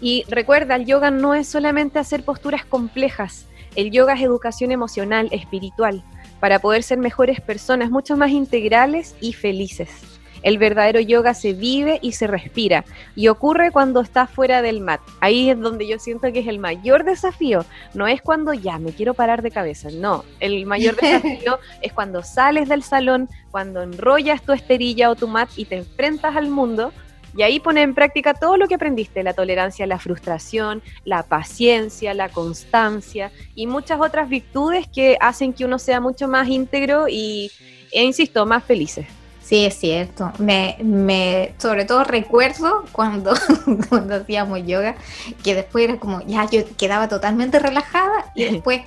Y 0.00 0.24
recuerda, 0.26 0.74
el 0.74 0.86
yoga 0.86 1.10
no 1.10 1.34
es 1.34 1.46
solamente 1.48 1.98
hacer 1.98 2.24
posturas 2.24 2.64
complejas, 2.64 3.46
el 3.76 3.90
yoga 3.90 4.14
es 4.14 4.22
educación 4.22 4.72
emocional, 4.72 5.28
espiritual, 5.32 6.02
para 6.40 6.60
poder 6.60 6.82
ser 6.82 6.96
mejores 6.96 7.42
personas, 7.42 7.90
mucho 7.90 8.16
más 8.16 8.30
integrales 8.30 9.16
y 9.20 9.34
felices. 9.34 10.13
El 10.44 10.58
verdadero 10.58 11.00
yoga 11.00 11.32
se 11.32 11.54
vive 11.54 11.98
y 12.02 12.12
se 12.12 12.26
respira 12.26 12.84
y 13.16 13.28
ocurre 13.28 13.72
cuando 13.72 14.02
está 14.02 14.26
fuera 14.26 14.60
del 14.60 14.82
mat. 14.82 15.00
Ahí 15.20 15.48
es 15.48 15.58
donde 15.58 15.88
yo 15.88 15.98
siento 15.98 16.30
que 16.32 16.40
es 16.40 16.46
el 16.46 16.58
mayor 16.58 17.04
desafío. 17.04 17.64
No 17.94 18.06
es 18.06 18.20
cuando 18.20 18.52
ya 18.52 18.78
me 18.78 18.92
quiero 18.92 19.14
parar 19.14 19.40
de 19.40 19.50
cabeza, 19.50 19.88
no. 19.90 20.22
El 20.40 20.66
mayor 20.66 20.96
desafío 20.96 21.58
es 21.82 21.94
cuando 21.94 22.22
sales 22.22 22.68
del 22.68 22.82
salón, 22.82 23.30
cuando 23.50 23.82
enrollas 23.82 24.42
tu 24.42 24.52
esterilla 24.52 25.10
o 25.10 25.16
tu 25.16 25.28
mat 25.28 25.48
y 25.56 25.64
te 25.64 25.78
enfrentas 25.78 26.36
al 26.36 26.50
mundo. 26.50 26.92
Y 27.34 27.42
ahí 27.42 27.58
pones 27.58 27.82
en 27.82 27.94
práctica 27.94 28.34
todo 28.34 28.58
lo 28.58 28.68
que 28.68 28.74
aprendiste, 28.74 29.22
la 29.22 29.32
tolerancia 29.32 29.86
la 29.86 29.98
frustración, 29.98 30.82
la 31.04 31.22
paciencia, 31.22 32.12
la 32.12 32.28
constancia 32.28 33.32
y 33.54 33.66
muchas 33.66 33.98
otras 33.98 34.28
virtudes 34.28 34.86
que 34.88 35.16
hacen 35.20 35.54
que 35.54 35.64
uno 35.64 35.78
sea 35.78 36.00
mucho 36.00 36.28
más 36.28 36.48
íntegro 36.48 37.08
y, 37.08 37.50
e 37.92 38.04
insisto, 38.04 38.44
más 38.44 38.62
felices. 38.62 39.06
Sí, 39.44 39.66
es 39.66 39.78
cierto. 39.78 40.32
Me, 40.38 40.76
me, 40.82 41.54
sobre 41.58 41.84
todo 41.84 42.02
recuerdo 42.02 42.84
cuando, 42.92 43.34
cuando 43.90 44.16
hacíamos 44.16 44.66
yoga, 44.66 44.96
que 45.42 45.54
después 45.54 45.84
era 45.84 45.98
como, 45.98 46.22
ya 46.22 46.48
yo 46.50 46.62
quedaba 46.78 47.08
totalmente 47.08 47.58
relajada 47.58 48.32
y 48.34 48.44
después 48.52 48.82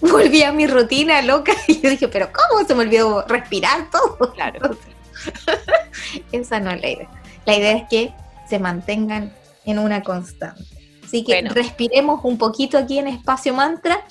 volví 0.00 0.42
a 0.42 0.52
mi 0.52 0.66
rutina 0.66 1.20
loca 1.20 1.52
y 1.68 1.80
yo 1.80 1.90
dije, 1.90 2.08
pero 2.08 2.30
¿cómo 2.32 2.66
se 2.66 2.74
me 2.74 2.82
olvidó 2.82 3.24
respirar 3.28 3.90
todo? 3.90 4.32
Claro. 4.32 4.76
Esa 6.32 6.58
no 6.58 6.70
es 6.70 6.80
la 6.80 6.88
idea. 6.88 7.08
La 7.44 7.56
idea 7.56 7.76
es 7.76 7.84
que 7.90 8.14
se 8.48 8.58
mantengan 8.58 9.32
en 9.66 9.78
una 9.78 10.02
constante. 10.02 10.64
Así 11.04 11.22
que 11.22 11.42
respiremos 11.42 12.24
un 12.24 12.38
poquito 12.38 12.78
aquí 12.78 12.98
en 12.98 13.08
Espacio 13.08 13.52
Mantra 13.52 14.02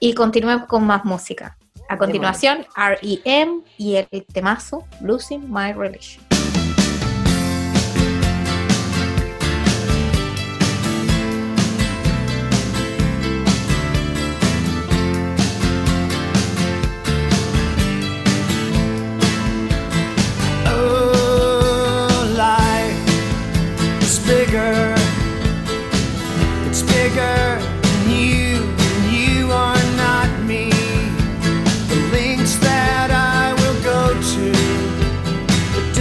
y 0.00 0.14
continuemos 0.14 0.66
con 0.66 0.84
más 0.84 1.04
música. 1.04 1.58
A 1.88 1.96
continuación, 1.96 2.66
REM 2.76 3.62
y 3.78 3.96
el 3.96 4.24
temazo 4.26 4.84
Losing 5.00 5.50
My 5.50 5.72
Religion. 5.72 6.35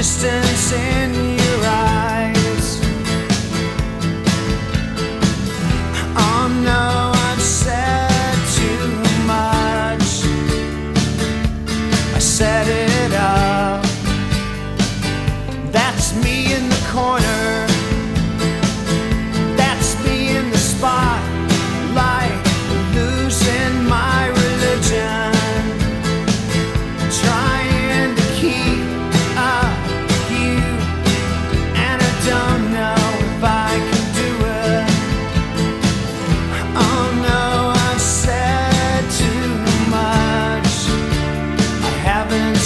distance 0.05 0.71
in 0.71 1.04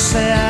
sea. 0.10 0.49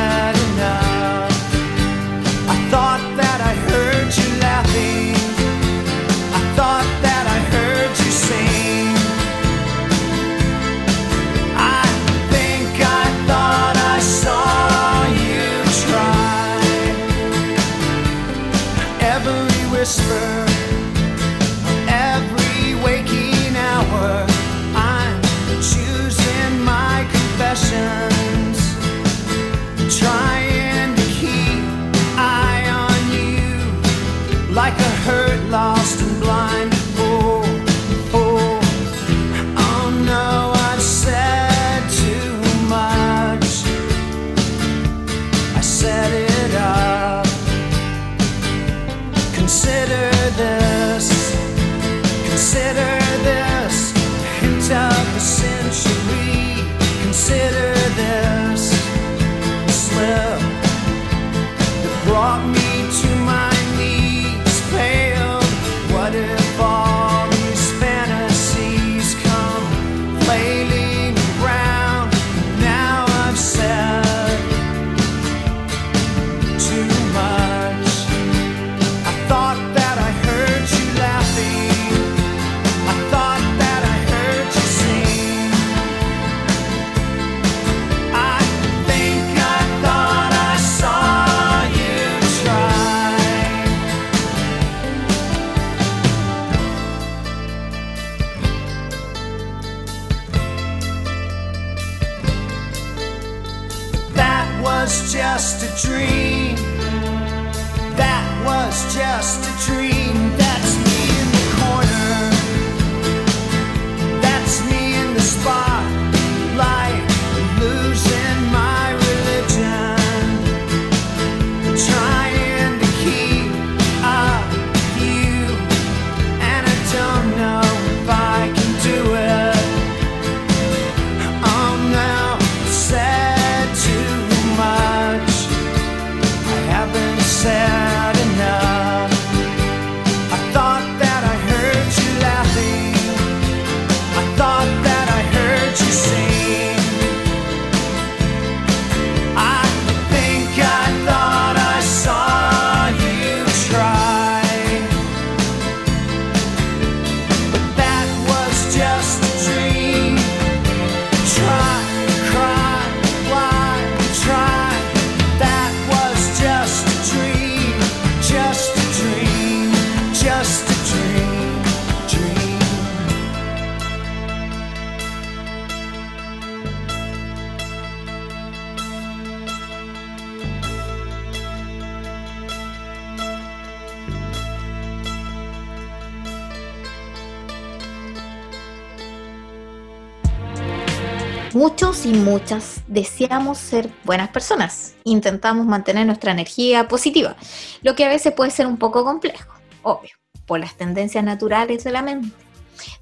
Muchos 191.60 192.06
y 192.06 192.14
muchas 192.14 192.80
deseamos 192.86 193.58
ser 193.58 193.90
buenas 194.04 194.30
personas. 194.30 194.94
Intentamos 195.04 195.66
mantener 195.66 196.06
nuestra 196.06 196.32
energía 196.32 196.88
positiva, 196.88 197.36
lo 197.82 197.94
que 197.94 198.06
a 198.06 198.08
veces 198.08 198.32
puede 198.32 198.50
ser 198.50 198.66
un 198.66 198.78
poco 198.78 199.04
complejo, 199.04 199.52
obvio, 199.82 200.08
por 200.46 200.58
las 200.58 200.74
tendencias 200.78 201.22
naturales 201.22 201.84
de 201.84 201.92
la 201.92 202.00
mente. 202.00 202.34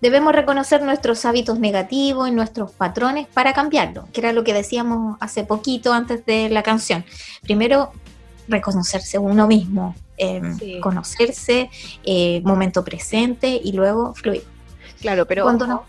Debemos 0.00 0.32
reconocer 0.32 0.82
nuestros 0.82 1.24
hábitos 1.24 1.60
negativos 1.60 2.28
y 2.28 2.32
nuestros 2.32 2.72
patrones 2.72 3.28
para 3.28 3.52
cambiarlos, 3.52 4.06
que 4.12 4.22
era 4.22 4.32
lo 4.32 4.42
que 4.42 4.54
decíamos 4.54 5.16
hace 5.20 5.44
poquito 5.44 5.92
antes 5.92 6.26
de 6.26 6.48
la 6.48 6.64
canción. 6.64 7.04
Primero, 7.42 7.92
reconocerse 8.48 9.18
uno 9.18 9.46
mismo, 9.46 9.94
eh, 10.16 10.42
Sí. 10.58 10.80
conocerse, 10.80 11.70
eh, 12.02 12.42
momento 12.44 12.84
presente 12.84 13.60
y 13.62 13.70
luego 13.70 14.16
fluir. 14.16 14.42
Claro, 15.00 15.26
pero 15.26 15.44
Cuando 15.44 15.68
no- 15.68 15.84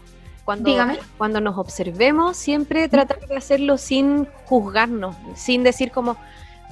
cuando, 0.49 0.67
Dígame. 0.71 0.97
cuando 1.19 1.41
nos 1.41 1.59
observemos, 1.59 2.35
siempre 2.35 2.89
tratar 2.89 3.19
de 3.19 3.37
hacerlo 3.37 3.77
sin 3.77 4.25
juzgarnos, 4.45 5.15
sin 5.35 5.61
decir 5.61 5.91
como, 5.91 6.15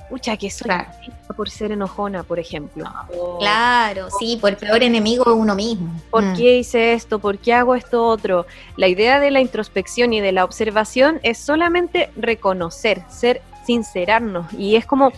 pucha, 0.10 0.36
que 0.36 0.50
soy 0.50 0.66
Claro. 0.66 0.90
por 1.36 1.48
ser 1.48 1.72
enojona, 1.74 2.24
por 2.24 2.40
ejemplo. 2.40 2.86
O, 3.16 3.38
Claro, 3.38 4.08
sí, 4.20 4.40
por 4.42 4.50
el 4.50 4.58
peor 4.58 4.82
enemigo 4.82 5.32
uno 5.36 5.54
mismo. 5.54 5.94
¿Por 6.10 6.24
Mm. 6.24 6.36
qué 6.36 6.58
hice 6.58 6.94
esto? 6.94 7.20
¿Por 7.20 7.38
qué 7.38 7.54
hago 7.54 7.76
esto 7.76 8.04
otro? 8.04 8.48
La 8.78 8.88
idea 8.88 9.20
de 9.20 9.30
la 9.30 9.42
introspección 9.42 10.12
y 10.12 10.22
de 10.22 10.32
la 10.32 10.44
observación 10.44 11.20
es 11.22 11.38
solamente 11.38 12.10
reconocer, 12.16 13.04
ser 13.10 13.44
sincerarnos 13.68 14.52
y 14.54 14.76
es 14.76 14.88
como 14.88 15.12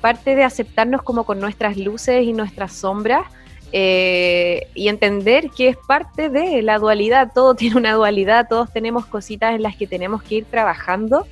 parte 0.00 0.36
de 0.36 0.44
aceptarnos 0.44 1.02
como 1.02 1.24
con 1.24 1.38
nuestras 1.38 1.76
luces 1.76 2.22
y 2.24 2.32
nuestras 2.32 2.72
sombras 2.72 3.26
eh, 3.72 4.68
y 4.74 4.88
entender 4.88 5.50
que 5.50 5.68
es 5.68 5.76
parte 5.76 6.28
de 6.28 6.62
la 6.62 6.78
dualidad, 6.78 7.32
todo 7.34 7.54
tiene 7.56 7.76
una 7.76 7.92
dualidad, 7.92 8.48
todos 8.48 8.72
tenemos 8.72 9.06
cositas 9.06 9.54
en 9.54 9.62
las 9.62 9.76
que 9.76 9.86
tenemos 9.86 10.22
que 10.22 10.36
ir 10.36 10.44
trabajando 10.44 11.26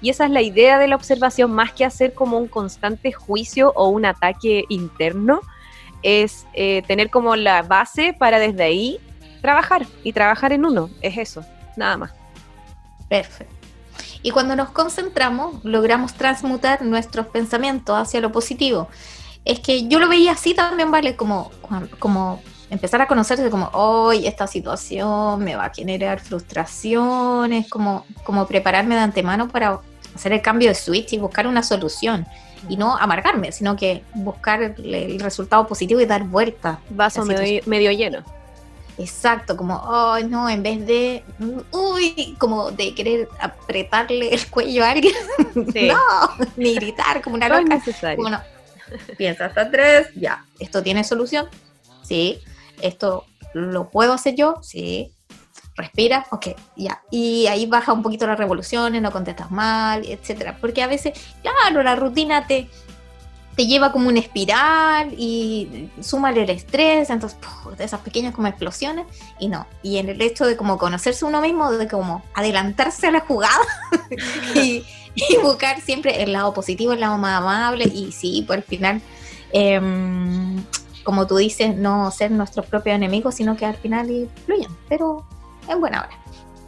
y 0.00 0.10
esa 0.10 0.26
es 0.26 0.30
la 0.30 0.42
idea 0.42 0.78
de 0.78 0.88
la 0.88 0.96
observación 0.96 1.50
más 1.50 1.72
que 1.72 1.84
hacer 1.84 2.14
como 2.14 2.38
un 2.38 2.48
constante 2.48 3.12
juicio 3.12 3.72
o 3.74 3.88
un 3.88 4.04
ataque 4.04 4.64
interno 4.68 5.40
es 6.02 6.46
eh, 6.54 6.82
tener 6.86 7.10
como 7.10 7.34
la 7.34 7.62
base 7.62 8.14
para 8.16 8.38
desde 8.38 8.62
ahí 8.62 9.00
trabajar 9.40 9.86
y 10.04 10.12
trabajar 10.12 10.52
en 10.52 10.64
uno. 10.64 10.90
Es 11.02 11.18
eso, 11.18 11.44
nada 11.76 11.96
más. 11.96 12.12
Perfecto. 13.08 13.54
Y 14.22 14.30
cuando 14.30 14.56
nos 14.56 14.70
concentramos, 14.70 15.64
logramos 15.64 16.14
transmutar 16.14 16.82
nuestros 16.82 17.26
pensamientos 17.26 17.96
hacia 17.96 18.20
lo 18.20 18.30
positivo. 18.32 18.88
Es 19.44 19.60
que 19.60 19.88
yo 19.88 19.98
lo 19.98 20.08
veía 20.08 20.32
así 20.32 20.54
también, 20.54 20.90
¿vale? 20.90 21.16
Como, 21.16 21.50
como 21.98 22.42
empezar 22.70 23.00
a 23.00 23.06
conocerse 23.06 23.48
como, 23.50 23.70
hoy 23.72 24.26
esta 24.26 24.46
situación 24.46 25.42
me 25.42 25.56
va 25.56 25.66
a 25.66 25.74
generar 25.74 26.20
frustraciones, 26.20 27.68
como, 27.70 28.04
como 28.24 28.46
prepararme 28.46 28.94
de 28.94 29.00
antemano 29.02 29.48
para 29.48 29.80
hacer 30.14 30.32
el 30.32 30.42
cambio 30.42 30.68
de 30.68 30.74
switch 30.74 31.14
y 31.14 31.18
buscar 31.18 31.46
una 31.46 31.62
solución. 31.62 32.26
Y 32.68 32.76
no 32.76 32.96
amargarme, 32.96 33.52
sino 33.52 33.76
que 33.76 34.02
buscar 34.14 34.62
el, 34.62 34.94
el 34.94 35.20
resultado 35.20 35.66
positivo 35.66 36.00
y 36.00 36.06
dar 36.06 36.24
vuelta. 36.24 36.80
Vaso 36.90 37.24
medio, 37.24 37.62
medio 37.66 37.92
lleno. 37.92 38.24
Exacto, 38.98 39.56
como, 39.56 39.80
ay, 39.86 40.24
no, 40.24 40.48
en 40.50 40.60
vez 40.64 40.84
de, 40.84 41.22
uy, 41.70 42.34
como 42.38 42.72
de 42.72 42.94
querer 42.96 43.28
apretarle 43.40 44.34
el 44.34 44.44
cuello 44.50 44.84
a 44.84 44.90
alguien, 44.90 45.14
Sí. 45.72 45.86
no, 45.88 45.98
ni 46.56 46.74
gritar 46.74 47.22
como 47.22 47.36
una 47.36 47.48
No 47.48 47.54
es 47.58 47.62
loca. 47.62 47.76
necesario. 47.76 48.24
Piensa 49.16 49.46
hasta 49.46 49.70
tres, 49.70 50.08
ya, 50.14 50.44
¿esto 50.58 50.82
tiene 50.82 51.04
solución? 51.04 51.48
Sí, 52.02 52.40
¿esto 52.80 53.26
lo 53.54 53.88
puedo 53.88 54.12
hacer 54.12 54.34
yo? 54.34 54.56
Sí, 54.62 55.12
respira, 55.78 56.26
ok, 56.30 56.48
ya. 56.76 57.02
Y 57.10 57.46
ahí 57.46 57.66
baja 57.66 57.92
un 57.92 58.02
poquito 58.02 58.26
las 58.26 58.38
revoluciones, 58.38 59.00
no 59.00 59.10
contestas 59.10 59.50
mal, 59.50 60.04
etcétera. 60.04 60.58
Porque 60.60 60.82
a 60.82 60.86
veces, 60.86 61.18
claro, 61.42 61.82
la 61.82 61.96
rutina 61.96 62.46
te, 62.46 62.68
te 63.56 63.66
lleva 63.66 63.92
como 63.92 64.08
una 64.08 64.20
espiral 64.20 65.14
y 65.16 65.90
súmale 66.00 66.42
el 66.42 66.50
estrés, 66.50 67.10
entonces 67.10 67.38
¡puf! 67.40 67.80
esas 67.80 68.00
pequeñas 68.00 68.34
como 68.34 68.48
explosiones 68.48 69.06
y 69.38 69.48
no. 69.48 69.66
Y 69.82 69.98
en 69.98 70.08
el 70.08 70.20
hecho 70.20 70.46
de 70.46 70.56
como 70.56 70.78
conocerse 70.78 71.24
uno 71.24 71.40
mismo, 71.40 71.70
de 71.72 71.88
como 71.88 72.22
adelantarse 72.34 73.06
a 73.06 73.10
la 73.12 73.20
jugada 73.20 73.58
y, 74.54 74.84
y 75.28 75.36
buscar 75.38 75.80
siempre 75.80 76.22
el 76.22 76.32
lado 76.32 76.52
positivo, 76.52 76.92
el 76.92 77.00
lado 77.00 77.18
más 77.18 77.40
amable 77.40 77.84
y 77.84 78.12
sí, 78.12 78.44
por 78.46 78.56
el 78.56 78.62
final, 78.62 79.00
em, 79.52 80.62
como 81.02 81.26
tú 81.26 81.36
dices, 81.36 81.76
no 81.76 82.10
ser 82.10 82.30
nuestros 82.30 82.66
propios 82.66 82.96
enemigos, 82.96 83.34
sino 83.34 83.56
que 83.56 83.64
al 83.64 83.76
final 83.76 84.28
fluyan, 84.44 84.76
pero 84.88 85.26
en 85.68 85.80
buena 85.80 86.02
hora. 86.02 86.18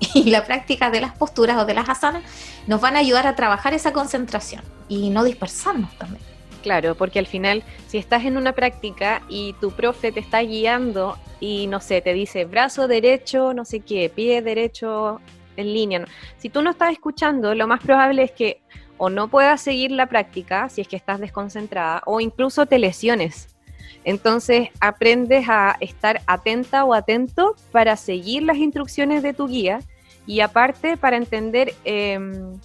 Y 0.15 0.31
la 0.31 0.47
práctica 0.47 0.91
de 0.91 1.01
las 1.01 1.13
posturas 1.13 1.59
o 1.59 1.67
de 1.67 1.75
las 1.75 1.89
asanas 1.89 2.25
nos 2.67 2.81
van 2.81 2.97
a 2.97 3.01
ayudar 3.01 3.27
a 3.27 3.37
trabajar 3.37 3.75
esa 3.75 3.93
concentración 3.93 4.63
y 4.89 5.11
no 5.11 5.25
dispersarnos 5.25 5.97
también. 5.99 6.23
Claro, 6.63 6.95
porque 6.95 7.19
al 7.19 7.27
final, 7.27 7.63
si 7.87 7.99
estás 7.99 8.25
en 8.25 8.37
una 8.37 8.53
práctica 8.53 9.23
y 9.29 9.55
tu 9.55 9.71
profe 9.73 10.13
te 10.13 10.21
está 10.21 10.41
guiando 10.41 11.19
y 11.39 11.67
no 11.67 11.81
sé, 11.81 12.01
te 12.01 12.13
dice 12.13 12.45
brazo 12.45 12.89
derecho, 12.89 13.55
no 13.55 13.65
sé 13.65 13.81
qué, 13.81 14.11
pie 14.15 14.43
derecho 14.43 15.21
en 15.61 15.73
línea. 15.73 16.05
Si 16.39 16.49
tú 16.49 16.63
no 16.63 16.71
estás 16.71 16.93
escuchando, 16.93 17.55
lo 17.55 17.67
más 17.67 17.81
probable 17.81 18.25
es 18.25 18.33
que 18.33 18.61
o 18.99 19.09
no 19.09 19.29
puedas 19.29 19.63
seguir 19.63 19.93
la 19.93 20.07
práctica 20.07 20.69
si 20.69 20.83
es 20.83 20.89
que 20.89 20.97
estás 20.97 21.21
desconcentrada 21.21 22.03
o 22.05 22.21
incluso 22.21 22.67
te 22.67 22.79
lesiones. 22.79 23.49
Entonces 24.05 24.69
aprendes 24.81 25.49
a 25.49 25.77
estar 25.81 26.21
atenta 26.27 26.85
o 26.85 26.95
atento 26.95 27.55
para 27.73 27.97
seguir 27.97 28.43
las 28.43 28.59
instrucciones 28.59 29.23
de 29.23 29.33
tu 29.33 29.49
guía 29.49 29.81
y 30.27 30.41
aparte 30.41 30.97
para 30.97 31.17
entender 31.17 31.75
em, 31.85 32.59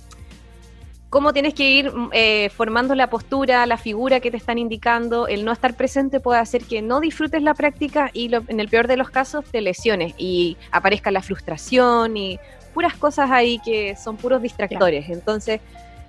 cómo 1.10 1.32
tienes 1.32 1.54
que 1.54 1.72
ir 1.72 1.92
mm, 1.92 2.10
eh, 2.12 2.50
formando 2.50 2.96
la 2.96 3.10
postura, 3.10 3.66
la 3.66 3.78
figura 3.78 4.20
que 4.20 4.32
te 4.32 4.38
están 4.38 4.58
indicando. 4.58 5.28
El 5.28 5.46
no 5.46 5.52
estar 5.52 5.76
presente 5.76 6.20
puede 6.20 6.40
hacer 6.40 6.66
que 6.66 6.82
no 6.82 7.00
disfrutes 7.00 7.42
la 7.42 7.54
práctica 7.54 8.12
y 8.14 8.30
en 8.34 8.60
el 8.60 8.68
peor 8.68 8.88
de 8.88 8.98
los 8.98 9.10
casos 9.10 9.46
te 9.46 9.62
lesiones 9.62 10.14
y 10.18 10.58
aparezca 10.72 11.12
la 11.12 11.22
frustración 11.22 12.18
y 12.18 12.40
puras 12.76 12.94
cosas 12.96 13.32
ahí 13.32 13.58
que 13.60 13.96
son 13.96 14.18
puros 14.18 14.42
distractores. 14.42 15.10
Entonces, 15.10 15.62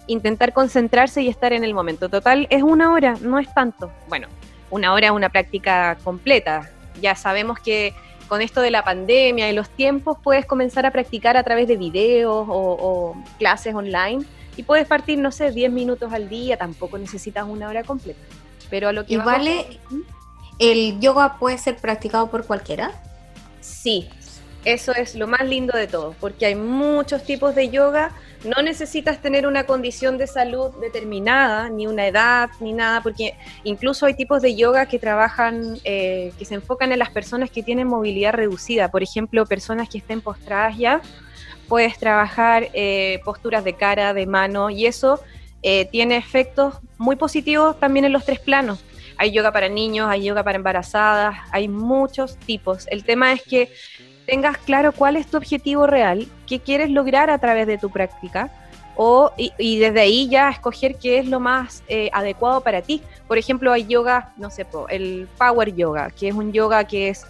intentar 0.08 0.52
concentrarse 0.52 1.22
y 1.22 1.28
estar 1.28 1.52
en 1.52 1.62
el 1.62 1.72
momento. 1.72 2.08
Total, 2.08 2.48
es 2.50 2.64
una 2.64 2.92
hora, 2.92 3.14
no 3.20 3.38
es 3.38 3.54
tanto. 3.54 3.92
Bueno, 4.08 4.26
una 4.68 4.92
hora 4.92 5.06
es 5.06 5.12
una 5.12 5.28
práctica 5.28 5.96
completa. 6.02 6.68
Ya 7.00 7.14
sabemos 7.14 7.60
que 7.60 7.94
con 8.26 8.42
esto 8.42 8.60
de 8.60 8.72
la 8.72 8.82
pandemia 8.82 9.48
y 9.48 9.52
los 9.54 9.70
tiempos, 9.70 10.18
puedes 10.20 10.44
comenzar 10.44 10.84
a 10.84 10.90
practicar 10.90 11.36
a 11.36 11.44
través 11.44 11.68
de 11.68 11.76
videos 11.76 12.44
o, 12.48 13.14
clases 13.38 13.72
online 13.72 14.24
y 14.56 14.64
puedes 14.64 14.88
partir, 14.88 15.20
no 15.20 15.30
sé, 15.30 15.52
10 15.52 15.70
minutos 15.70 16.12
al 16.12 16.28
día, 16.28 16.56
tampoco 16.56 16.98
necesitas 16.98 17.46
una 17.46 17.68
hora 17.68 17.84
completa. 17.84 18.18
Pero 18.68 18.88
a 18.88 18.92
lo 18.92 19.06
que... 19.06 19.14
¿Y 19.14 19.16
vale, 19.18 19.78
el 20.58 20.98
yoga 20.98 21.38
puede 21.38 21.58
ser 21.58 21.76
practicado 21.76 22.28
por 22.28 22.44
cualquiera? 22.44 22.90
Sí, 23.60 24.08
eso 24.66 24.92
es 24.94 25.14
lo 25.14 25.26
más 25.26 25.46
lindo 25.46 25.76
de 25.76 25.86
todo, 25.86 26.14
porque 26.20 26.46
hay 26.46 26.54
muchos 26.54 27.24
tipos 27.24 27.54
de 27.54 27.70
yoga 27.70 28.12
no 28.44 28.62
necesitas 28.62 29.20
tener 29.20 29.46
una 29.46 29.64
condición 29.64 30.18
de 30.18 30.26
salud 30.26 30.70
determinada, 30.80 31.68
ni 31.68 31.86
una 31.86 32.06
edad, 32.06 32.50
ni 32.60 32.72
nada, 32.72 33.02
porque 33.02 33.34
incluso 33.64 34.06
hay 34.06 34.14
tipos 34.14 34.42
de 34.42 34.54
yoga 34.54 34.86
que 34.86 34.98
trabajan, 34.98 35.78
eh, 35.84 36.32
que 36.38 36.44
se 36.44 36.54
enfocan 36.54 36.92
en 36.92 36.98
las 36.98 37.10
personas 37.10 37.50
que 37.50 37.62
tienen 37.62 37.88
movilidad 37.88 38.34
reducida. 38.34 38.90
Por 38.90 39.02
ejemplo, 39.02 39.46
personas 39.46 39.88
que 39.88 39.98
estén 39.98 40.20
postradas 40.20 40.76
ya, 40.76 41.00
puedes 41.66 41.98
trabajar 41.98 42.68
eh, 42.72 43.20
posturas 43.24 43.64
de 43.64 43.74
cara, 43.74 44.14
de 44.14 44.26
mano, 44.26 44.70
y 44.70 44.86
eso 44.86 45.20
eh, 45.62 45.86
tiene 45.86 46.16
efectos 46.16 46.74
muy 46.98 47.16
positivos 47.16 47.80
también 47.80 48.04
en 48.04 48.12
los 48.12 48.24
tres 48.24 48.38
planos. 48.38 48.84
Hay 49.18 49.32
yoga 49.32 49.50
para 49.50 49.68
niños, 49.68 50.08
hay 50.10 50.24
yoga 50.24 50.44
para 50.44 50.56
embarazadas, 50.56 51.36
hay 51.50 51.68
muchos 51.68 52.36
tipos. 52.36 52.86
El 52.88 53.02
tema 53.02 53.32
es 53.32 53.42
que 53.42 53.72
tengas 54.26 54.58
claro 54.58 54.92
cuál 54.92 55.16
es 55.16 55.26
tu 55.26 55.36
objetivo 55.36 55.86
real, 55.86 56.26
qué 56.46 56.60
quieres 56.60 56.90
lograr 56.90 57.30
a 57.30 57.38
través 57.38 57.66
de 57.66 57.78
tu 57.78 57.90
práctica, 57.90 58.50
o, 58.96 59.30
y, 59.36 59.78
desde 59.78 60.00
ahí 60.00 60.28
ya 60.28 60.48
escoger 60.48 60.96
qué 60.96 61.18
es 61.18 61.26
lo 61.26 61.38
más 61.38 61.82
eh, 61.86 62.08
adecuado 62.14 62.62
para 62.62 62.80
ti. 62.80 63.02
Por 63.28 63.36
ejemplo, 63.36 63.70
hay 63.70 63.86
yoga, 63.86 64.32
no 64.38 64.50
sé, 64.50 64.66
el 64.88 65.28
power 65.36 65.74
yoga, 65.74 66.10
que 66.10 66.28
es 66.28 66.34
un 66.34 66.50
yoga 66.50 66.84
que 66.84 67.10
es 67.10 67.26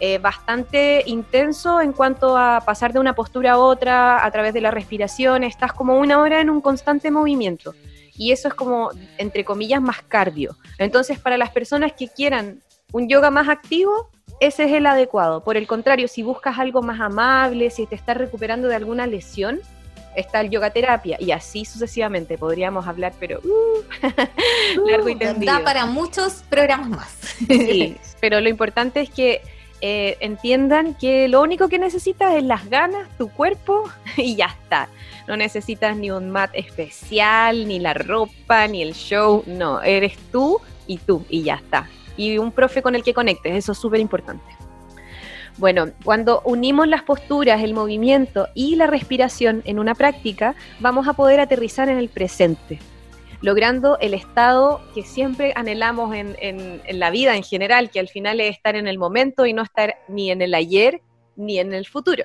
eh, 0.00 0.18
bastante 0.18 1.04
intenso 1.06 1.80
en 1.80 1.92
cuanto 1.92 2.36
a 2.36 2.60
pasar 2.66 2.92
de 2.92 2.98
una 2.98 3.14
postura 3.14 3.52
a 3.52 3.58
otra 3.58 4.26
a 4.26 4.30
través 4.32 4.52
de 4.54 4.60
la 4.60 4.72
respiración, 4.72 5.44
estás 5.44 5.72
como 5.72 5.98
una 5.98 6.20
hora 6.20 6.40
en 6.40 6.50
un 6.50 6.60
constante 6.60 7.12
movimiento. 7.12 7.74
Y 8.16 8.32
eso 8.32 8.48
es 8.48 8.54
como, 8.54 8.90
entre 9.18 9.44
comillas, 9.44 9.80
más 9.80 10.02
cardio. 10.02 10.56
Entonces, 10.78 11.18
para 11.20 11.38
las 11.38 11.50
personas 11.50 11.92
que 11.92 12.08
quieran 12.08 12.60
un 12.92 13.08
yoga 13.08 13.30
más 13.30 13.48
activo, 13.48 14.10
ese 14.46 14.64
es 14.64 14.72
el 14.72 14.86
adecuado. 14.86 15.42
Por 15.42 15.56
el 15.56 15.66
contrario, 15.66 16.08
si 16.08 16.22
buscas 16.22 16.58
algo 16.58 16.82
más 16.82 17.00
amable, 17.00 17.70
si 17.70 17.86
te 17.86 17.94
estás 17.94 18.16
recuperando 18.16 18.68
de 18.68 18.74
alguna 18.74 19.06
lesión, 19.06 19.60
está 20.16 20.40
el 20.40 20.50
yoga 20.50 20.70
terapia 20.70 21.16
y 21.20 21.32
así 21.32 21.64
sucesivamente 21.64 22.38
podríamos 22.38 22.86
hablar, 22.86 23.12
pero 23.18 23.40
uh, 23.42 24.86
largo 24.88 25.08
y 25.08 25.14
uh, 25.14 25.18
tendido. 25.18 25.52
Da 25.52 25.64
para 25.64 25.86
muchos 25.86 26.44
programas 26.48 26.88
más. 26.88 27.36
sí, 27.48 27.96
pero 28.20 28.40
lo 28.40 28.48
importante 28.48 29.00
es 29.00 29.10
que 29.10 29.42
eh, 29.80 30.16
entiendan 30.20 30.94
que 30.94 31.28
lo 31.28 31.42
único 31.42 31.68
que 31.68 31.78
necesitas 31.78 32.34
es 32.34 32.42
las 32.42 32.68
ganas, 32.70 33.08
tu 33.18 33.28
cuerpo 33.28 33.90
y 34.16 34.36
ya 34.36 34.46
está. 34.46 34.88
No 35.26 35.36
necesitas 35.36 35.96
ni 35.96 36.10
un 36.10 36.30
mat 36.30 36.50
especial, 36.52 37.66
ni 37.66 37.78
la 37.78 37.94
ropa, 37.94 38.68
ni 38.68 38.82
el 38.82 38.92
show, 38.92 39.42
no, 39.46 39.82
eres 39.82 40.18
tú 40.30 40.60
y 40.86 40.98
tú 40.98 41.24
y 41.30 41.42
ya 41.42 41.54
está 41.54 41.88
y 42.16 42.38
un 42.38 42.52
profe 42.52 42.82
con 42.82 42.94
el 42.94 43.02
que 43.02 43.14
conectes, 43.14 43.54
eso 43.54 43.72
es 43.72 43.78
súper 43.78 44.00
importante. 44.00 44.44
Bueno, 45.56 45.90
cuando 46.04 46.42
unimos 46.44 46.88
las 46.88 47.02
posturas, 47.02 47.62
el 47.62 47.74
movimiento 47.74 48.48
y 48.54 48.74
la 48.74 48.88
respiración 48.88 49.62
en 49.64 49.78
una 49.78 49.94
práctica, 49.94 50.56
vamos 50.80 51.06
a 51.06 51.12
poder 51.12 51.38
aterrizar 51.38 51.88
en 51.88 51.98
el 51.98 52.08
presente, 52.08 52.80
logrando 53.40 53.96
el 54.00 54.14
estado 54.14 54.80
que 54.94 55.04
siempre 55.04 55.52
anhelamos 55.54 56.12
en, 56.14 56.36
en, 56.40 56.98
la 56.98 57.10
vida 57.10 57.36
en 57.36 57.44
general, 57.44 57.90
que 57.90 58.00
al 58.00 58.08
final 58.08 58.40
es 58.40 58.56
estar 58.56 58.74
en 58.74 58.88
el 58.88 58.98
momento 58.98 59.46
y 59.46 59.52
no 59.52 59.62
estar 59.62 59.96
ni 60.08 60.32
en 60.32 60.42
el 60.42 60.54
ayer 60.54 61.02
ni 61.36 61.60
en 61.60 61.72
el 61.72 61.86
futuro. 61.86 62.24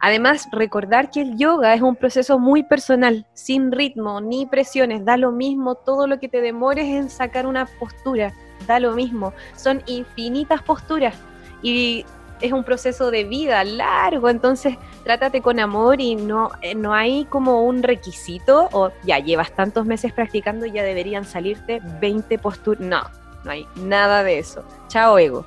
Además, 0.00 0.48
recordar 0.50 1.10
que 1.10 1.20
el 1.20 1.36
yoga 1.36 1.74
es 1.74 1.82
un 1.82 1.94
proceso 1.94 2.38
muy 2.38 2.62
personal, 2.62 3.26
sin 3.34 3.70
ritmo 3.70 4.20
ni 4.22 4.46
presiones, 4.46 5.04
da 5.04 5.18
lo 5.18 5.30
mismo 5.30 5.74
todo 5.74 6.06
lo 6.06 6.18
que 6.18 6.28
te 6.28 6.40
demores 6.40 6.86
en 6.86 7.10
sacar 7.10 7.46
una 7.46 7.66
postura, 7.78 8.32
da 8.66 8.80
lo 8.80 8.94
mismo, 8.94 9.34
son 9.56 9.82
infinitas 9.86 10.62
posturas 10.62 11.14
y 11.62 12.06
es 12.40 12.52
un 12.52 12.64
proceso 12.64 13.10
de 13.10 13.24
vida 13.24 13.62
largo, 13.64 14.30
entonces 14.30 14.78
trátate 15.04 15.42
con 15.42 15.60
amor 15.60 16.00
y 16.00 16.16
no, 16.16 16.50
eh, 16.62 16.74
no 16.74 16.94
hay 16.94 17.26
como 17.26 17.64
un 17.64 17.82
requisito 17.82 18.70
o 18.72 18.90
ya 19.04 19.18
llevas 19.18 19.52
tantos 19.52 19.84
meses 19.84 20.14
practicando 20.14 20.64
y 20.64 20.72
ya 20.72 20.82
deberían 20.82 21.26
salirte 21.26 21.82
20 22.00 22.38
posturas, 22.38 22.80
no, 22.80 23.02
no 23.44 23.50
hay 23.50 23.66
nada 23.76 24.22
de 24.22 24.38
eso, 24.38 24.64
chao 24.88 25.18
ego. 25.18 25.44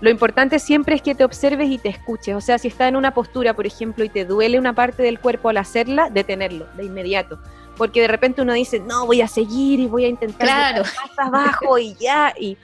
Lo 0.00 0.08
importante 0.08 0.58
siempre 0.58 0.94
es 0.94 1.02
que 1.02 1.14
te 1.14 1.24
observes 1.24 1.68
y 1.68 1.78
te 1.78 1.90
escuches. 1.90 2.34
O 2.34 2.40
sea, 2.40 2.58
si 2.58 2.68
estás 2.68 2.88
en 2.88 2.96
una 2.96 3.12
postura, 3.12 3.54
por 3.54 3.66
ejemplo, 3.66 4.02
y 4.04 4.08
te 4.08 4.24
duele 4.24 4.58
una 4.58 4.72
parte 4.72 5.02
del 5.02 5.20
cuerpo 5.20 5.50
al 5.50 5.58
hacerla, 5.58 6.08
detenerlo 6.08 6.66
de 6.76 6.84
inmediato. 6.84 7.38
Porque 7.76 8.00
de 8.00 8.08
repente 8.08 8.40
uno 8.42 8.54
dice, 8.54 8.80
no, 8.80 9.06
voy 9.06 9.20
a 9.20 9.28
seguir 9.28 9.78
y 9.80 9.86
voy 9.86 10.06
a 10.06 10.08
intentar 10.08 10.46
claro. 10.46 10.82
más 10.84 11.18
abajo 11.18 11.78
y 11.78 11.94
ya. 11.94 12.32
Y 12.38 12.56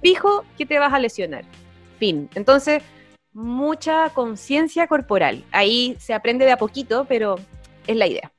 fijo 0.00 0.44
que 0.56 0.64
te 0.64 0.78
vas 0.78 0.92
a 0.92 0.98
lesionar. 1.00 1.44
Fin. 1.98 2.30
Entonces, 2.34 2.82
mucha 3.32 4.10
conciencia 4.10 4.86
corporal. 4.86 5.44
Ahí 5.50 5.96
se 5.98 6.14
aprende 6.14 6.44
de 6.44 6.52
a 6.52 6.56
poquito, 6.56 7.04
pero 7.08 7.36
es 7.86 7.96
la 7.96 8.06
idea 8.06 8.30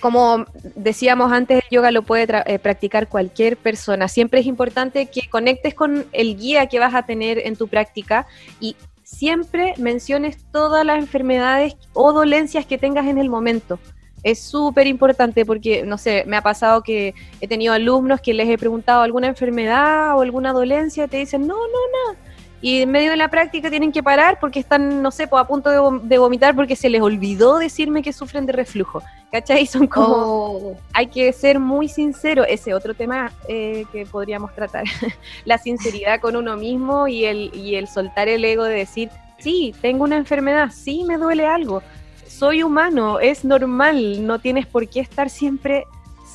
como 0.00 0.44
decíamos 0.74 1.32
antes, 1.32 1.62
el 1.62 1.70
yoga 1.70 1.90
lo 1.90 2.02
puede 2.02 2.26
eh, 2.46 2.58
practicar 2.58 3.08
cualquier 3.08 3.56
persona. 3.56 4.08
Siempre 4.08 4.40
es 4.40 4.46
importante 4.46 5.06
que 5.06 5.28
conectes 5.28 5.74
con 5.74 6.06
el 6.12 6.36
guía 6.36 6.66
que 6.66 6.78
vas 6.78 6.94
a 6.94 7.04
tener 7.04 7.38
en 7.38 7.56
tu 7.56 7.68
práctica 7.68 8.26
y 8.58 8.76
siempre 9.02 9.74
menciones 9.78 10.38
todas 10.52 10.84
las 10.84 10.98
enfermedades 10.98 11.76
o 11.92 12.12
dolencias 12.12 12.66
que 12.66 12.78
tengas 12.78 13.06
en 13.06 13.18
el 13.18 13.28
momento. 13.28 13.78
Es 14.22 14.40
súper 14.40 14.86
importante 14.86 15.46
porque, 15.46 15.84
no 15.84 15.96
sé, 15.96 16.24
me 16.26 16.36
ha 16.36 16.42
pasado 16.42 16.82
que 16.82 17.14
he 17.40 17.48
tenido 17.48 17.72
alumnos 17.72 18.20
que 18.20 18.34
les 18.34 18.48
he 18.48 18.58
preguntado 18.58 19.02
alguna 19.02 19.28
enfermedad 19.28 20.16
o 20.16 20.20
alguna 20.20 20.52
dolencia 20.52 21.04
y 21.04 21.08
te 21.08 21.16
dicen, 21.16 21.46
no, 21.46 21.54
no, 21.54 22.12
no 22.12 22.30
y 22.62 22.82
en 22.82 22.90
medio 22.90 23.10
de 23.10 23.16
la 23.16 23.28
práctica 23.28 23.70
tienen 23.70 23.92
que 23.92 24.02
parar 24.02 24.38
porque 24.38 24.60
están, 24.60 25.02
no 25.02 25.10
sé, 25.10 25.26
pues, 25.26 25.42
a 25.42 25.46
punto 25.46 26.00
de, 26.02 26.18
vomitar 26.18 26.54
porque 26.54 26.76
se 26.76 26.90
les 26.90 27.00
olvidó 27.00 27.58
decirme 27.58 28.02
que 28.02 28.12
sufren 28.12 28.46
de 28.46 28.52
reflujo. 28.52 29.02
¿Cachai? 29.30 29.66
Son 29.66 29.86
como... 29.86 30.06
Oh. 30.06 30.76
Hay 30.92 31.06
que 31.06 31.32
ser 31.32 31.58
muy 31.58 31.88
sincero, 31.88 32.44
ese 32.44 32.74
otro 32.74 32.94
tema 32.94 33.32
eh, 33.48 33.84
que 33.92 34.06
podríamos 34.06 34.54
tratar, 34.54 34.84
la 35.44 35.58
sinceridad 35.58 36.20
con 36.20 36.36
uno 36.36 36.56
mismo 36.56 37.08
y 37.08 37.24
el, 37.24 37.50
y 37.54 37.76
el 37.76 37.88
soltar 37.88 38.28
el 38.28 38.44
ego 38.44 38.64
de 38.64 38.74
decir, 38.74 39.10
sí, 39.38 39.74
tengo 39.80 40.04
una 40.04 40.16
enfermedad, 40.16 40.70
sí, 40.72 41.04
me 41.04 41.16
duele 41.16 41.46
algo, 41.46 41.82
soy 42.26 42.62
humano, 42.62 43.20
es 43.20 43.44
normal, 43.44 44.26
no 44.26 44.38
tienes 44.38 44.66
por 44.66 44.88
qué 44.88 45.00
estar 45.00 45.28
siempre 45.28 45.84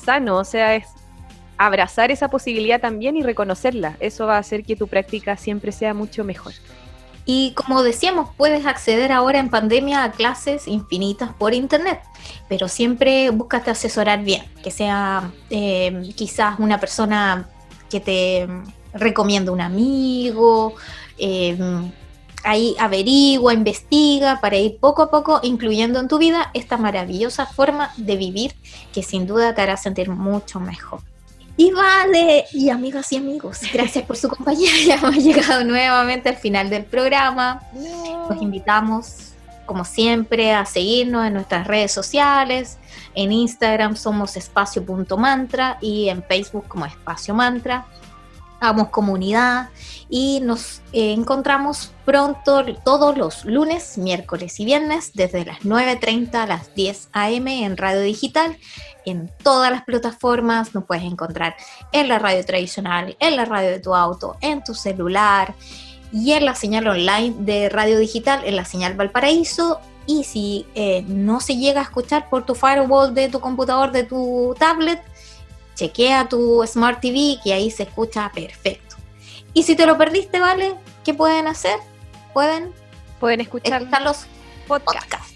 sano, 0.04 0.36
o 0.36 0.44
sea, 0.44 0.76
es 0.76 0.86
abrazar 1.58 2.10
esa 2.10 2.28
posibilidad 2.28 2.80
también 2.80 3.16
y 3.16 3.22
reconocerla. 3.22 3.96
Eso 4.00 4.26
va 4.26 4.36
a 4.36 4.40
hacer 4.40 4.62
que 4.62 4.76
tu 4.76 4.88
práctica 4.88 5.36
siempre 5.36 5.72
sea 5.72 5.94
mucho 5.94 6.24
mejor. 6.24 6.52
Y 7.28 7.52
como 7.54 7.82
decíamos, 7.82 8.30
puedes 8.36 8.64
acceder 8.66 9.10
ahora 9.10 9.40
en 9.40 9.50
pandemia 9.50 10.04
a 10.04 10.12
clases 10.12 10.68
infinitas 10.68 11.32
por 11.34 11.54
internet, 11.54 12.00
pero 12.48 12.68
siempre 12.68 13.30
búscate 13.30 13.72
asesorar 13.72 14.22
bien, 14.22 14.44
que 14.62 14.70
sea 14.70 15.32
eh, 15.50 16.12
quizás 16.14 16.60
una 16.60 16.78
persona 16.78 17.48
que 17.90 17.98
te 17.98 18.48
recomienda 18.94 19.50
un 19.50 19.60
amigo, 19.60 20.74
eh, 21.18 21.58
ahí 22.44 22.76
averigua, 22.78 23.52
investiga 23.52 24.40
para 24.40 24.56
ir 24.56 24.78
poco 24.78 25.02
a 25.02 25.10
poco 25.10 25.40
incluyendo 25.42 25.98
en 25.98 26.06
tu 26.06 26.18
vida 26.18 26.50
esta 26.54 26.76
maravillosa 26.76 27.44
forma 27.46 27.92
de 27.96 28.16
vivir 28.16 28.54
que 28.92 29.02
sin 29.02 29.26
duda 29.26 29.52
te 29.52 29.62
hará 29.62 29.76
sentir 29.76 30.10
mucho 30.10 30.60
mejor. 30.60 31.00
Y 31.58 31.72
vale, 31.72 32.44
y 32.52 32.68
amigas 32.68 33.10
y 33.12 33.16
amigos, 33.16 33.60
gracias 33.72 34.04
por 34.04 34.16
su 34.16 34.28
compañía. 34.28 34.70
Ya 34.86 34.96
hemos 34.96 35.16
llegado 35.16 35.64
nuevamente 35.64 36.28
al 36.28 36.36
final 36.36 36.68
del 36.68 36.84
programa. 36.84 37.62
Los 38.28 38.42
invitamos, 38.42 39.32
como 39.64 39.84
siempre, 39.84 40.52
a 40.52 40.66
seguirnos 40.66 41.26
en 41.26 41.32
nuestras 41.32 41.66
redes 41.66 41.92
sociales. 41.92 42.78
En 43.14 43.32
Instagram 43.32 43.96
somos 43.96 44.36
espacio.mantra 44.36 45.78
y 45.80 46.10
en 46.10 46.22
Facebook 46.22 46.68
como 46.68 46.84
espacio 46.84 47.34
mantra. 47.34 47.86
Hagamos 48.60 48.88
comunidad 48.88 49.68
y 50.08 50.40
nos 50.40 50.80
eh, 50.92 51.12
encontramos 51.12 51.92
pronto 52.04 52.64
todos 52.84 53.18
los 53.18 53.44
lunes, 53.44 53.98
miércoles 53.98 54.58
y 54.60 54.64
viernes 54.64 55.12
desde 55.14 55.44
las 55.44 55.60
9.30 55.60 56.34
a 56.34 56.46
las 56.46 56.74
10 56.74 57.08
a.m. 57.12 57.64
en 57.64 57.76
Radio 57.76 58.00
Digital 58.00 58.56
en 59.06 59.30
todas 59.42 59.70
las 59.70 59.84
plataformas, 59.84 60.74
nos 60.74 60.84
puedes 60.84 61.04
encontrar 61.04 61.56
en 61.92 62.08
la 62.08 62.18
radio 62.18 62.44
tradicional, 62.44 63.16
en 63.20 63.36
la 63.36 63.44
radio 63.44 63.70
de 63.70 63.78
tu 63.78 63.94
auto, 63.94 64.36
en 64.40 64.62
tu 64.62 64.74
celular 64.74 65.54
y 66.12 66.32
en 66.32 66.44
la 66.44 66.54
señal 66.54 66.86
online 66.88 67.34
de 67.38 67.68
radio 67.68 67.98
digital, 67.98 68.42
en 68.44 68.56
la 68.56 68.64
señal 68.64 68.94
Valparaíso. 68.94 69.80
Y 70.08 70.24
si 70.24 70.66
eh, 70.74 71.04
no 71.08 71.40
se 71.40 71.56
llega 71.56 71.80
a 71.80 71.84
escuchar 71.84 72.28
por 72.28 72.44
tu 72.44 72.54
firewall 72.54 73.14
de 73.14 73.28
tu 73.28 73.40
computador, 73.40 73.90
de 73.90 74.04
tu 74.04 74.54
tablet, 74.58 75.00
chequea 75.76 76.28
tu 76.28 76.64
Smart 76.66 77.00
TV 77.00 77.38
que 77.44 77.52
ahí 77.52 77.70
se 77.70 77.84
escucha 77.84 78.32
perfecto. 78.34 78.96
Y 79.54 79.62
si 79.62 79.76
te 79.76 79.86
lo 79.86 79.96
perdiste, 79.96 80.40
¿vale? 80.40 80.74
¿Qué 81.04 81.14
pueden 81.14 81.46
hacer? 81.46 81.78
pueden, 82.36 82.70
pueden 83.18 83.40
escuchar, 83.40 83.80
los 84.02 84.26
podcasts. 84.68 85.34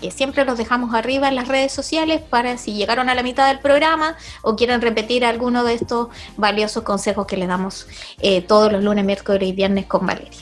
Que 0.00 0.10
siempre 0.10 0.46
los 0.46 0.56
dejamos 0.56 0.94
arriba 0.94 1.28
en 1.28 1.34
las 1.34 1.48
redes 1.48 1.70
sociales 1.70 2.22
para 2.22 2.56
si 2.56 2.72
llegaron 2.72 3.10
a 3.10 3.14
la 3.14 3.22
mitad 3.22 3.46
del 3.48 3.58
programa 3.58 4.16
o 4.40 4.56
quieren 4.56 4.80
repetir 4.80 5.26
alguno 5.26 5.64
de 5.64 5.74
estos 5.74 6.08
valiosos 6.38 6.82
consejos 6.82 7.26
que 7.26 7.36
les 7.36 7.46
damos 7.46 7.86
eh, 8.20 8.40
todos 8.40 8.72
los 8.72 8.82
lunes, 8.82 9.04
miércoles 9.04 9.46
y 9.46 9.52
viernes 9.52 9.84
con 9.84 10.06
Valeria. 10.06 10.40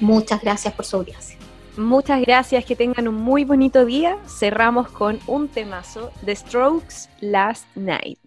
Muchas 0.00 0.40
gracias 0.40 0.74
por 0.74 0.86
su 0.86 0.96
audiencia. 0.96 1.38
Muchas 1.76 2.20
gracias, 2.20 2.64
que 2.64 2.74
tengan 2.74 3.06
un 3.06 3.14
muy 3.14 3.44
bonito 3.44 3.84
día. 3.84 4.18
Cerramos 4.26 4.88
con 4.88 5.20
un 5.28 5.46
temazo 5.46 6.10
de 6.22 6.34
Strokes 6.34 7.08
Last 7.20 7.66
Night. 7.76 8.21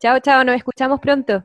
Chao, 0.00 0.18
chao, 0.18 0.42
nos 0.44 0.56
escuchamos 0.56 0.98
pronto. 0.98 1.44